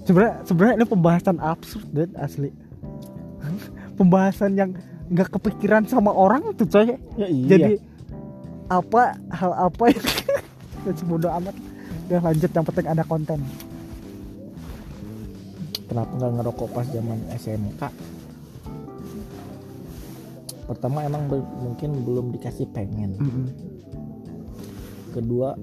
Sebenarnya 0.08 0.34
sebenarnya 0.48 0.74
ini 0.80 0.86
pembahasan 0.88 1.36
absurd 1.38 1.86
dan 1.92 2.10
asli. 2.16 2.50
Pembahasan 4.00 4.56
yang 4.56 4.70
nggak 5.12 5.28
kepikiran 5.36 5.84
sama 5.84 6.10
orang 6.10 6.56
tuh 6.56 6.64
coy. 6.64 6.96
Ya 7.20 7.28
iya. 7.28 7.46
Jadi 7.52 7.72
apa 8.72 9.18
hal 9.28 9.52
apa 9.52 9.84
yang 9.92 10.06
bodoh 11.10 11.30
amat. 11.36 11.54
Udah 12.08 12.20
lanjut 12.24 12.50
yang 12.50 12.64
penting 12.64 12.86
ada 12.88 13.04
konten. 13.04 13.38
Kenapa 15.90 16.10
nggak 16.16 16.32
ngerokok 16.38 16.68
pas 16.70 16.86
zaman 16.88 17.18
SMK 17.34 17.82
pertama 20.70 21.02
emang 21.02 21.26
be- 21.26 21.50
mungkin 21.58 22.06
belum 22.06 22.30
dikasih 22.30 22.70
pengen 22.70 23.18
Mm-mm. 23.18 23.46
kedua 25.10 25.58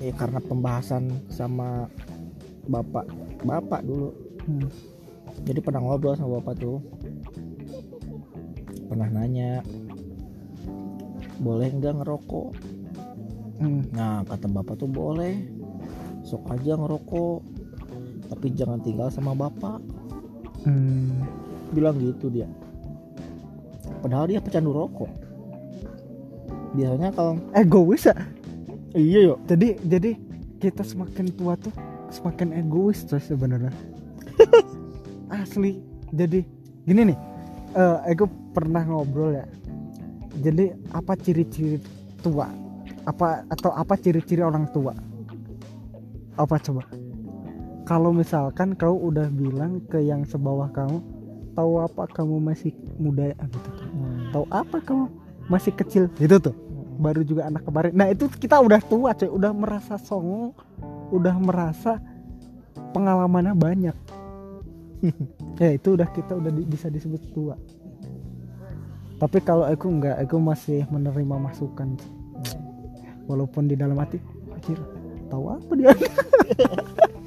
ya 0.00 0.16
karena 0.16 0.40
pembahasan 0.40 1.12
sama 1.28 1.92
bapak 2.64 3.04
bapak 3.44 3.84
dulu 3.84 4.16
Hmm. 4.44 4.68
jadi 5.44 5.60
pernah 5.60 5.80
ngobrol 5.80 6.16
sama 6.16 6.40
bapak 6.40 6.60
tuh 6.60 6.80
pernah 8.88 9.08
nanya 9.08 9.64
boleh 11.36 11.68
nggak 11.68 12.00
ngerokok 12.00 12.48
Hmm. 13.60 13.88
nah 13.92 14.20
kata 14.24 14.48
bapak 14.48 14.76
tuh 14.76 14.88
boleh 14.88 15.48
sok 16.24 16.48
aja 16.52 16.76
ngerokok 16.76 17.40
tapi 18.28 18.52
jangan 18.52 18.80
tinggal 18.80 19.08
sama 19.08 19.32
bapak 19.32 19.80
Hmm. 20.64 21.24
bilang 21.72 22.00
gitu 22.00 22.28
dia 22.28 22.48
padahal 24.04 24.28
dia 24.28 24.44
pecandu 24.44 24.76
rokok. 24.76 25.08
Biasanya 26.76 27.08
kalau 27.16 27.40
egois 27.56 28.04
ya? 28.04 28.12
Iya 28.92 29.32
yuk. 29.32 29.38
Jadi 29.48 29.68
jadi 29.88 30.10
kita 30.60 30.84
semakin 30.84 31.32
tua 31.32 31.56
tuh 31.56 31.72
semakin 32.12 32.52
egois 32.52 33.00
coy 33.08 33.16
sebenarnya. 33.16 33.72
Asli. 35.32 35.80
Jadi 36.12 36.44
gini 36.84 37.08
nih. 37.08 37.18
Eh 37.72 38.12
aku 38.12 38.28
pernah 38.52 38.84
ngobrol 38.84 39.40
ya. 39.40 39.48
Jadi 40.44 40.68
apa 40.92 41.16
ciri-ciri 41.16 41.80
tua? 42.20 42.52
Apa 43.08 43.48
atau 43.48 43.72
apa 43.72 43.96
ciri-ciri 43.96 44.44
orang 44.44 44.68
tua? 44.68 44.92
Apa 46.36 46.60
coba? 46.60 46.84
Kalau 47.88 48.12
misalkan 48.12 48.76
kau 48.76 48.96
udah 48.96 49.32
bilang 49.32 49.80
ke 49.88 50.00
yang 50.04 50.28
sebawah 50.28 50.68
kamu 50.72 51.00
tahu 51.54 51.78
apa 51.80 52.10
kamu 52.10 52.42
masih 52.42 52.74
muda 52.98 53.30
ya 53.30 53.38
gitu 53.46 53.70
tahu 54.34 54.44
apa 54.50 54.82
kamu? 54.82 55.06
Masih 55.46 55.70
kecil. 55.70 56.10
Gitu 56.18 56.42
tuh. 56.42 56.54
Baru 56.98 57.22
juga 57.22 57.46
anak 57.46 57.62
kemarin. 57.62 57.94
Nah 57.94 58.10
itu 58.10 58.26
kita 58.26 58.58
udah 58.58 58.82
tua 58.82 59.14
coy. 59.14 59.30
Udah 59.30 59.54
merasa 59.54 59.94
songong 59.94 60.50
udah 61.14 61.36
merasa 61.38 62.02
pengalamannya 62.90 63.54
banyak. 63.54 63.96
Ya 65.54 65.70
itu 65.70 65.94
udah 65.94 66.10
kita 66.10 66.34
udah 66.34 66.50
di- 66.50 66.66
bisa 66.66 66.90
disebut 66.90 67.30
tua. 67.30 67.54
Tapi 69.22 69.38
kalau 69.46 69.62
aku 69.62 69.86
enggak 69.86 70.18
aku 70.18 70.42
masih 70.42 70.82
menerima 70.90 71.38
masukan. 71.38 71.94
Walaupun 73.30 73.70
di 73.70 73.78
dalam 73.78 73.94
hati 73.94 74.18
anjir 74.50 74.80
tahu 75.30 75.44
apa 75.54 75.72
dia 75.78 75.92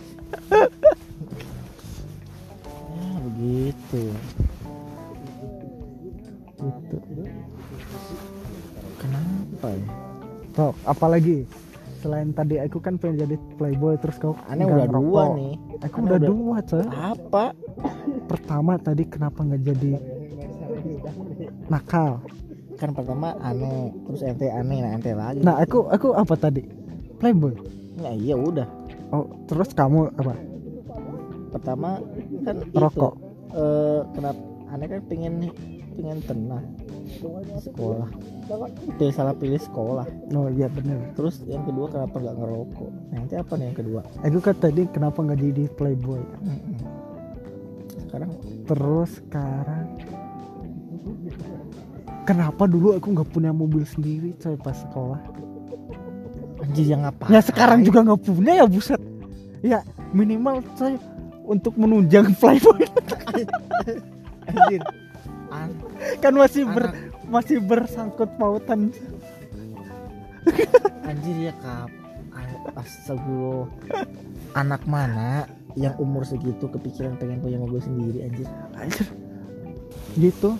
Tok, 10.57 10.73
apalagi 10.89 11.45
selain 12.01 12.33
tadi 12.33 12.57
aku 12.57 12.81
kan 12.81 12.97
pengen 12.97 13.29
jadi 13.29 13.35
playboy 13.57 13.93
terus 14.01 14.17
kau 14.17 14.33
aneh 14.49 14.65
udah 14.65 14.89
dua 14.89 14.89
ngerokok. 14.89 15.27
nih. 15.37 15.53
Aku 15.85 15.97
udah 16.01 16.17
udah- 16.17 16.29
dua 16.29 16.57
coy. 16.65 16.85
Apa? 16.89 17.45
Pertama 18.25 18.73
tadi 18.81 19.03
kenapa 19.05 19.45
nggak 19.45 19.61
jadi 19.61 19.91
nakal? 21.69 22.25
Kan 22.77 22.89
pertama 22.93 23.37
aneh. 23.37 23.93
Terus 24.09 24.21
ente 24.25 24.49
aneh 24.49 24.81
nah 24.81 24.91
ente 24.93 25.13
lagi. 25.13 25.45
Nah 25.45 25.61
aku 25.61 25.85
aku 25.89 26.17
apa 26.17 26.33
tadi? 26.33 26.65
Playboy? 27.21 27.53
Nah 28.01 28.13
iya 28.13 28.33
udah. 28.33 28.65
Oh 29.13 29.29
terus 29.45 29.77
kamu 29.77 30.09
apa? 30.17 30.33
Pertama 31.53 32.01
kan 32.41 32.65
Rokok. 32.73 33.13
itu 33.13 33.25
eh 33.53 34.01
kenapa 34.11 34.41
aneh 34.73 34.87
kan 34.89 35.01
pengen 35.05 35.33
pengen 35.93 36.17
tenang. 36.25 36.65
Sekolah 37.61 38.09
dia 38.97 39.11
salah 39.11 39.35
pilih 39.35 39.59
sekolah. 39.59 40.07
Oh 40.31 40.47
iya 40.47 40.71
bener. 40.71 41.11
Terus 41.19 41.43
yang 41.45 41.67
kedua 41.67 41.91
kenapa 41.91 42.15
nggak 42.17 42.35
ngerokok? 42.39 42.91
Nanti 43.11 43.33
apa 43.35 43.53
nih 43.59 43.65
yang 43.71 43.77
kedua? 43.77 44.01
Aku 44.23 44.39
kan 44.39 44.55
tadi 44.55 44.81
kenapa 44.87 45.19
nggak 45.19 45.39
jadi 45.39 45.63
playboy? 45.75 46.21
Mm-mm. 46.43 46.77
sekarang 48.07 48.31
terus 48.63 49.11
sekarang? 49.19 49.85
Kenapa 52.23 52.63
dulu 52.67 52.95
aku 52.95 53.07
nggak 53.11 53.29
punya 53.35 53.51
mobil 53.51 53.83
sendiri 53.83 54.31
coy 54.39 54.55
pas 54.59 54.75
sekolah? 54.75 55.19
Anjir 56.63 56.87
yang 56.89 57.05
apa 57.05 57.29
ya 57.29 57.43
sekarang 57.43 57.83
juga 57.83 58.01
nggak 58.07 58.21
punya 58.23 58.63
ya 58.63 58.65
buset. 58.65 58.99
Ya 59.59 59.83
minimal 60.15 60.63
coy 60.79 60.95
untuk 61.43 61.75
menunjang 61.75 62.31
playboy. 62.39 62.87
Anjir. 64.49 64.81
An 65.51 65.71
kan 66.19 66.35
masih 66.35 66.67
ber, 66.67 66.91
anak 66.91 67.06
masih 67.27 67.59
bersangkut 67.59 68.29
pautan. 68.39 68.91
Anjir 71.03 71.51
ya 71.51 71.53
kap 71.59 71.91
astagfirullah. 72.75 73.67
Anak 74.55 74.83
mana 74.87 75.45
yang 75.77 75.93
umur 76.01 76.25
segitu 76.25 76.65
kepikiran 76.67 77.19
pengen 77.21 77.39
punya 77.43 77.57
mobil 77.61 77.79
sendiri 77.79 78.25
anjir? 78.25 78.47
Anjir. 78.77 79.07
gitu? 80.17 80.57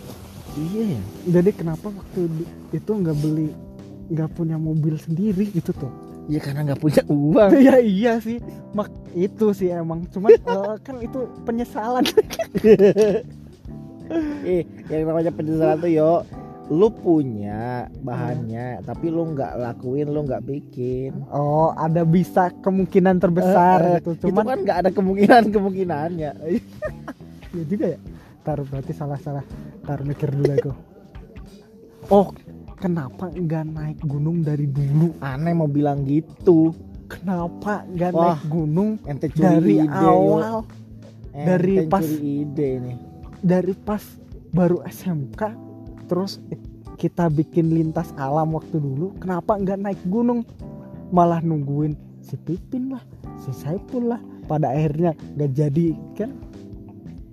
Iya 0.54 0.98
ya? 0.98 1.02
Jadi 1.40 1.50
kenapa 1.54 1.90
waktu 1.90 2.30
itu 2.74 2.92
nggak 2.94 3.18
beli 3.18 3.50
nggak 4.08 4.30
punya 4.38 4.56
mobil 4.56 4.96
sendiri 5.02 5.50
gitu 5.50 5.74
tuh? 5.74 5.92
Ya 6.28 6.44
karena 6.44 6.68
nggak 6.68 6.82
punya 6.84 7.02
uang. 7.08 7.52
Ya 7.58 7.80
iya 7.82 8.14
sih. 8.20 8.38
Mak 8.76 8.92
itu 9.18 9.56
sih 9.56 9.72
emang. 9.74 10.06
Cuman 10.14 10.36
eh, 10.38 10.76
kan 10.84 10.96
itu 11.02 11.26
penyesalan. 11.48 12.06
Eh 14.48 14.64
yang 14.88 15.12
namanya 15.12 15.36
penyesalan 15.36 15.84
tuh 15.84 15.92
yo 15.92 16.24
lu 16.68 16.92
punya 16.92 17.88
bahannya 18.02 18.84
tapi 18.84 19.08
lu 19.08 19.32
nggak 19.32 19.56
lakuin 19.56 20.08
lu 20.08 20.28
nggak 20.28 20.44
bikin. 20.44 21.16
Oh 21.32 21.72
ada 21.72 22.04
bisa 22.04 22.52
kemungkinan 22.60 23.18
terbesar 23.18 23.80
eh, 23.80 23.92
gitu 24.04 24.12
itu 24.14 24.24
cuman 24.28 24.44
kan 24.46 24.60
nggak 24.68 24.78
ada 24.84 24.92
kemungkinan 24.92 25.44
kemungkinannya 25.48 26.32
ya 27.56 27.64
juga 27.64 27.96
ya. 27.96 28.00
Taruh 28.44 28.64
berarti 28.64 28.92
salah 28.92 29.16
salah 29.18 29.44
taruh 29.82 30.04
mikir 30.04 30.28
dulu 30.30 30.52
aku. 30.54 30.72
Oh 32.08 32.32
kenapa 32.78 33.28
nggak 33.28 33.64
naik 33.68 34.00
gunung 34.04 34.40
dari 34.40 34.64
dulu? 34.64 35.12
Aneh 35.20 35.52
mau 35.52 35.68
bilang 35.68 36.04
gitu. 36.04 36.72
Kenapa 37.08 37.84
nggak 37.84 38.12
naik 38.12 38.44
gunung 38.48 38.96
ente 39.04 39.28
curi 39.28 39.44
dari 39.44 39.74
ide 39.78 39.92
yo. 39.98 40.08
awal? 40.40 40.64
Ente 41.32 41.44
dari 41.44 41.76
pas- 41.86 42.08
ide 42.08 42.70
nih. 42.80 42.98
dari 43.38 43.74
pas 43.76 44.04
baru 44.50 44.80
SMK 44.82 45.67
terus 46.08 46.40
kita 46.98 47.30
bikin 47.30 47.70
lintas 47.70 48.10
alam 48.18 48.58
waktu 48.58 48.82
dulu 48.82 49.14
kenapa 49.22 49.60
nggak 49.60 49.80
naik 49.80 50.02
gunung? 50.10 50.42
Malah 51.14 51.40
nungguin 51.46 51.94
si 52.26 52.36
Pipin 52.36 52.92
lah 52.96 53.04
si 53.44 53.54
Saipul 53.54 54.10
lah. 54.12 54.22
Pada 54.48 54.72
akhirnya 54.72 55.12
nggak 55.36 55.52
jadi 55.52 55.88
kan? 56.16 56.32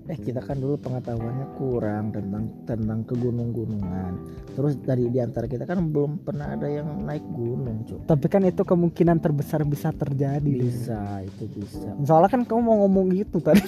Eh 0.05 0.21
kita 0.21 0.45
kan 0.45 0.61
dulu 0.61 0.77
pengetahuannya 0.85 1.57
kurang 1.57 2.13
tentang 2.13 2.45
tentang 2.69 3.09
ke 3.09 3.17
gunung-gunungan 3.17 4.21
terus 4.53 4.77
dari 4.85 5.09
di 5.09 5.17
antara 5.17 5.49
kita 5.49 5.65
kan 5.65 5.81
belum 5.89 6.21
pernah 6.21 6.53
ada 6.53 6.69
yang 6.69 7.09
naik 7.09 7.25
gunung 7.33 7.89
tapi 8.05 8.29
kan 8.29 8.45
itu 8.45 8.69
kemungkinan 8.69 9.17
terbesar 9.25 9.65
bisa 9.65 9.97
terjadi. 9.97 10.45
Bisa 10.45 11.25
itu 11.25 11.49
bisa. 11.57 11.97
Soalnya 12.05 12.37
kan 12.37 12.45
kamu 12.45 12.61
mau 12.61 12.77
ngomong 12.85 13.17
gitu 13.17 13.41
tadi. 13.41 13.65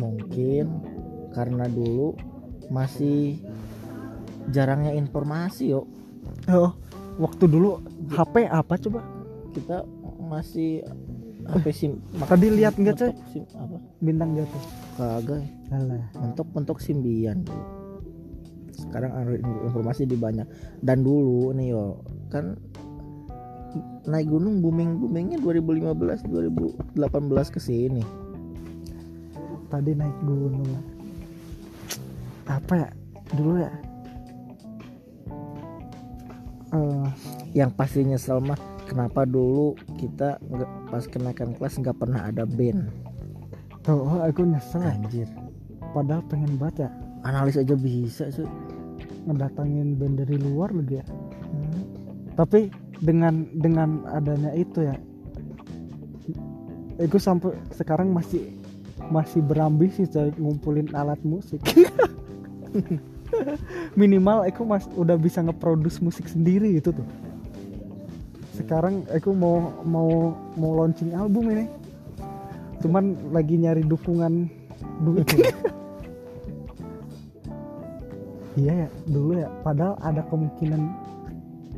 Mungkin 0.00 0.64
karena 1.36 1.68
dulu 1.68 2.16
masih 2.70 3.42
jarangnya 4.54 4.94
informasi 4.94 5.74
yuk. 5.74 5.84
Oh, 6.48 6.72
waktu 7.18 7.44
dulu 7.50 7.82
HP 8.14 8.46
apa 8.46 8.78
coba? 8.78 9.00
Kita 9.50 9.84
masih 10.22 10.86
HP 11.50 11.66
sim 11.74 11.92
tadi 12.22 12.46
lihat 12.54 12.78
nggak, 12.78 13.10
sim 13.34 13.42
apa? 13.58 13.76
Bintang 13.98 14.38
jatuh. 14.38 14.62
Kagak 14.94 15.42
Alah. 15.74 16.04
mentok 16.14 16.48
mentok 16.54 16.78
simbian 16.78 17.42
sekarang 18.80 19.12
informasi 19.68 20.08
di 20.08 20.16
banyak. 20.16 20.46
Dan 20.80 21.04
dulu 21.04 21.52
nih 21.52 21.76
yo 21.76 22.00
kan 22.32 22.56
naik 24.08 24.26
gunung 24.26 24.64
booming 24.64 24.98
boomingnya 24.98 25.38
2015 25.38 26.26
2018 26.96 27.54
ke 27.54 27.60
sini. 27.60 28.02
Tadi 29.70 29.90
naik 29.94 30.16
gunung 30.26 30.64
apa 32.50 32.74
ya? 32.86 32.88
Dulu 33.38 33.54
ya. 33.62 33.72
Eh, 36.70 37.08
yang 37.54 37.70
pasti 37.74 38.06
nyesel 38.06 38.42
mah 38.42 38.58
kenapa 38.86 39.26
dulu 39.26 39.74
kita 39.98 40.38
nggak 40.42 40.70
pas 40.90 41.04
kenaikan 41.06 41.54
kelas 41.54 41.78
nggak 41.78 41.98
pernah 41.98 42.26
ada 42.26 42.42
band? 42.46 42.90
Tuh 43.86 44.02
oh, 44.02 44.20
aku 44.26 44.46
nyesel. 44.46 44.82
Anjir. 44.82 45.30
Padahal 45.94 46.26
pengen 46.26 46.58
banget 46.58 46.86
ya. 46.86 46.90
Analis 47.26 47.58
aja 47.58 47.74
bisa 47.76 48.26
sih 48.34 48.46
ngedatangin 49.28 49.94
band 49.94 50.22
dari 50.26 50.36
luar 50.40 50.74
lagi 50.74 50.98
ya. 50.98 51.06
Tapi 52.34 52.72
dengan 53.00 53.48
dengan 53.56 54.04
adanya 54.12 54.52
itu 54.52 54.84
ya 54.84 54.96
aku 57.00 57.16
sampai 57.16 57.56
sekarang 57.72 58.12
masih 58.12 58.52
masih 59.08 59.40
berambisi 59.40 60.04
coy 60.04 60.28
ngumpulin 60.36 60.92
alat 60.92 61.18
musik 61.24 61.64
minimal 64.00 64.46
aku 64.46 64.62
mas 64.66 64.86
udah 64.94 65.16
bisa 65.18 65.42
ngeproduce 65.42 66.02
musik 66.02 66.26
sendiri 66.26 66.78
gitu 66.78 66.94
tuh. 66.94 67.08
Sekarang 68.54 69.06
aku 69.08 69.32
mau 69.32 69.72
mau 69.86 70.34
mau 70.58 70.72
launching 70.82 71.14
album 71.16 71.50
ini. 71.54 71.66
Cuman 72.80 73.32
lagi 73.32 73.56
nyari 73.60 73.84
dukungan 73.84 74.48
duit. 75.04 75.28
Iya 78.58 78.84
ya 78.84 78.88
dulu 79.06 79.38
ya 79.38 79.48
padahal 79.62 79.94
ada 80.02 80.26
kemungkinan 80.26 80.82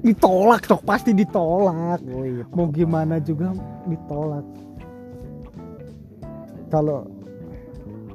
ditolak 0.00 0.64
dong 0.64 0.80
pasti 0.88 1.12
ditolak. 1.12 2.00
Oh 2.10 2.24
iya 2.24 2.48
mau 2.48 2.66
gimana 2.72 3.20
juga 3.20 3.52
ditolak. 3.84 4.40
Kalau 6.72 7.04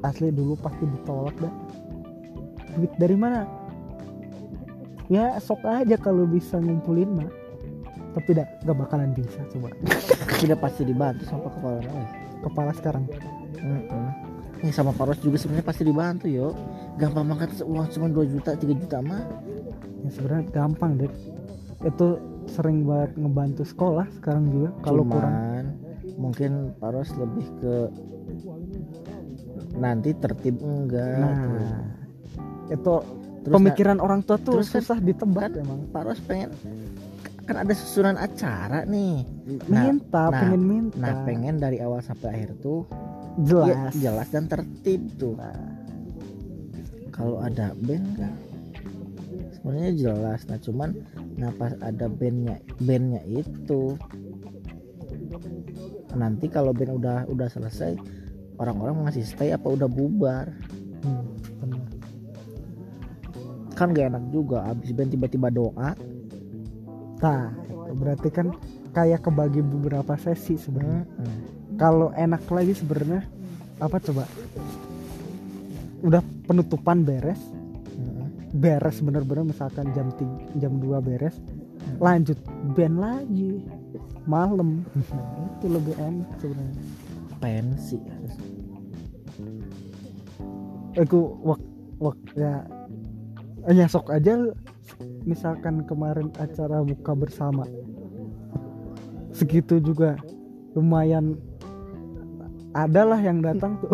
asli 0.02 0.34
dulu 0.34 0.58
pasti 0.58 0.90
ditolak 0.90 1.38
dah 1.38 1.54
duit 2.78 2.94
dari 3.02 3.18
mana 3.18 3.44
ya 5.10 5.40
sok 5.42 5.66
aja 5.66 5.98
kalau 5.98 6.30
bisa 6.30 6.62
ngumpulin 6.62 7.24
mah 7.24 7.30
tapi 8.14 8.34
dah 8.34 8.48
gak 8.66 8.78
bakalan 8.78 9.14
bisa 9.14 9.42
coba 9.54 9.70
tidak 10.42 10.58
pasti 10.62 10.86
dibantu 10.86 11.24
sama 11.26 11.50
kepala 11.54 11.82
kepala 12.46 12.72
sekarang 12.78 13.06
Mm-mm. 13.58 14.28
Nih 14.58 14.74
sama 14.74 14.90
Paros 14.90 15.22
juga 15.22 15.38
sebenarnya 15.38 15.70
pasti 15.70 15.86
dibantu 15.86 16.26
yo. 16.26 16.54
Gampang 16.98 17.30
banget 17.30 17.62
uang 17.62 17.90
cuma 17.94 18.10
2 18.10 18.34
juta 18.34 18.58
3 18.58 18.66
juta 18.74 18.98
mah. 19.06 19.22
ya 20.06 20.10
sebenarnya 20.14 20.46
gampang 20.54 20.92
deh 20.98 21.12
itu 21.86 22.08
sering 22.48 22.86
banget 22.86 23.18
ngebantu 23.18 23.66
sekolah 23.66 24.08
sekarang 24.22 24.50
juga 24.50 24.70
kalau 24.86 25.04
kurang 25.04 25.36
mungkin 26.16 26.74
Paros 26.78 27.12
lebih 27.18 27.46
ke 27.60 27.76
nanti 29.78 30.14
tertib 30.18 30.58
enggak. 30.62 31.18
nah 31.18 31.38
itu 32.68 32.96
Terus 33.48 33.56
pemikiran 33.64 33.98
orang 34.04 34.28
tua 34.28 34.36
tuh 34.36 34.60
terus 34.60 34.70
kan- 34.72 34.84
susah 34.84 35.00
ditebak 35.00 35.56
kan- 35.56 35.64
emang 35.64 35.80
Paros 35.96 36.20
pengen 36.28 36.52
kan 37.48 37.64
ada 37.64 37.72
susunan 37.72 38.20
acara 38.20 38.84
nih. 38.84 39.24
Nah, 39.72 39.88
minta 39.88 40.28
nah, 40.28 40.36
pengen 40.36 40.62
minta 40.68 41.00
Nah, 41.00 41.24
pengen 41.24 41.56
dari 41.64 41.80
awal 41.80 42.04
sampai 42.04 42.36
akhir 42.36 42.60
tuh 42.60 42.84
jelas 43.48 43.96
ya, 43.96 44.12
jelas 44.12 44.28
dan 44.36 44.52
tertib 44.52 45.08
tuh. 45.16 45.40
Nah, 45.40 45.56
Kalau 47.16 47.40
ada 47.40 47.72
band 47.82 48.08
kan 48.20 48.36
sebenarnya 49.56 49.92
jelas. 49.96 50.44
Nah, 50.52 50.60
cuman 50.60 50.90
nah 51.40 51.50
pas 51.56 51.72
ada 51.80 52.12
bandnya 52.12 52.60
bandnya 52.84 53.24
itu 53.26 53.96
nanti 56.14 56.52
kalau 56.52 56.76
band 56.76 57.00
udah 57.00 57.32
udah 57.32 57.48
selesai 57.48 57.96
orang-orang 58.60 59.08
masih 59.08 59.24
stay 59.24 59.56
apa 59.56 59.66
udah 59.70 59.88
bubar 59.88 60.52
hmm. 61.06 61.47
Kan 63.78 63.94
gak 63.94 64.10
enak 64.10 64.26
juga 64.34 64.66
abis 64.66 64.90
band 64.90 65.14
tiba-tiba 65.14 65.54
doa 65.54 65.94
Nah, 67.18 67.50
berarti 67.98 68.30
kan 68.30 68.54
kayak 68.94 69.26
kebagi 69.26 69.62
beberapa 69.66 70.14
sesi 70.22 70.58
sebenarnya. 70.58 71.06
Mm-mm. 71.18 71.40
Kalau 71.78 72.14
enak 72.14 72.46
lagi 72.50 72.74
sebenarnya 72.78 73.26
apa 73.82 73.98
coba? 74.02 74.26
Udah 76.06 76.22
penutupan 76.46 77.02
beres, 77.02 77.42
Mm-mm. 77.98 78.58
beres 78.58 79.02
bener-bener 79.02 79.50
misalkan 79.50 79.90
jam 79.98 80.14
3, 80.14 80.62
jam 80.62 80.78
2 80.78 80.98
beres, 81.02 81.38
lanjut 81.98 82.38
band 82.78 82.98
lagi 83.02 83.66
malam. 84.30 84.86
itu 85.58 85.66
lebih 85.70 85.98
enak 85.98 86.30
sebenarnya. 86.38 86.84
pensi 87.38 88.02
Aku 90.98 91.38
wak, 91.46 91.62
wak 92.02 92.18
ya 92.34 92.66
Eh, 93.68 93.76
ya 93.76 93.84
sok 93.92 94.16
aja 94.16 94.32
misalkan 95.28 95.84
kemarin 95.84 96.32
acara 96.40 96.80
buka 96.88 97.12
bersama. 97.12 97.68
Segitu 99.36 99.84
juga 99.84 100.16
lumayan 100.72 101.36
ada 102.72 103.04
lah 103.04 103.20
yang 103.20 103.44
datang 103.44 103.76
tuh. 103.84 103.92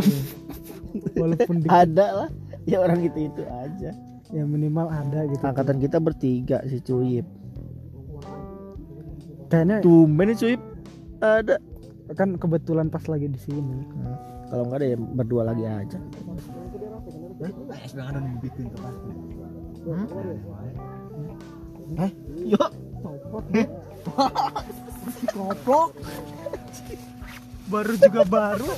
Walaupun 1.17 1.65
dikit 1.65 1.74
ada 1.74 2.05
lah. 2.13 2.30
Ya 2.69 2.86
orang 2.86 3.01
itu 3.01 3.34
itu 3.34 3.41
aja. 3.49 3.97
Ya 4.30 4.43
minimal 4.45 4.93
ada 4.93 5.26
gitu. 5.26 5.41
Angkatan 5.41 5.82
kita 5.82 5.97
bertiga 5.97 6.61
si 6.69 6.78
Cuyip. 6.78 7.26
Kayaknya 9.49 9.82
tumben 9.82 10.30
nih 10.30 10.38
Cuyip. 10.38 10.61
Ada. 11.17 11.57
Kan 12.13 12.38
kebetulan 12.38 12.93
pas 12.93 13.01
lagi 13.09 13.26
di 13.26 13.41
sini. 13.41 13.89
Hmm, 13.89 14.17
kalau 14.53 14.69
nggak 14.69 14.86
ada 14.86 14.88
ya 14.93 14.97
berdua 15.01 15.49
lagi 15.49 15.65
aja. 15.65 15.97
Hmm? 17.41 17.49
Eh, 21.99 22.11
yuk. 22.47 22.71
goblok. 25.36 25.91
Baru 27.67 27.93
juga 27.99 28.21
baru 28.23 28.71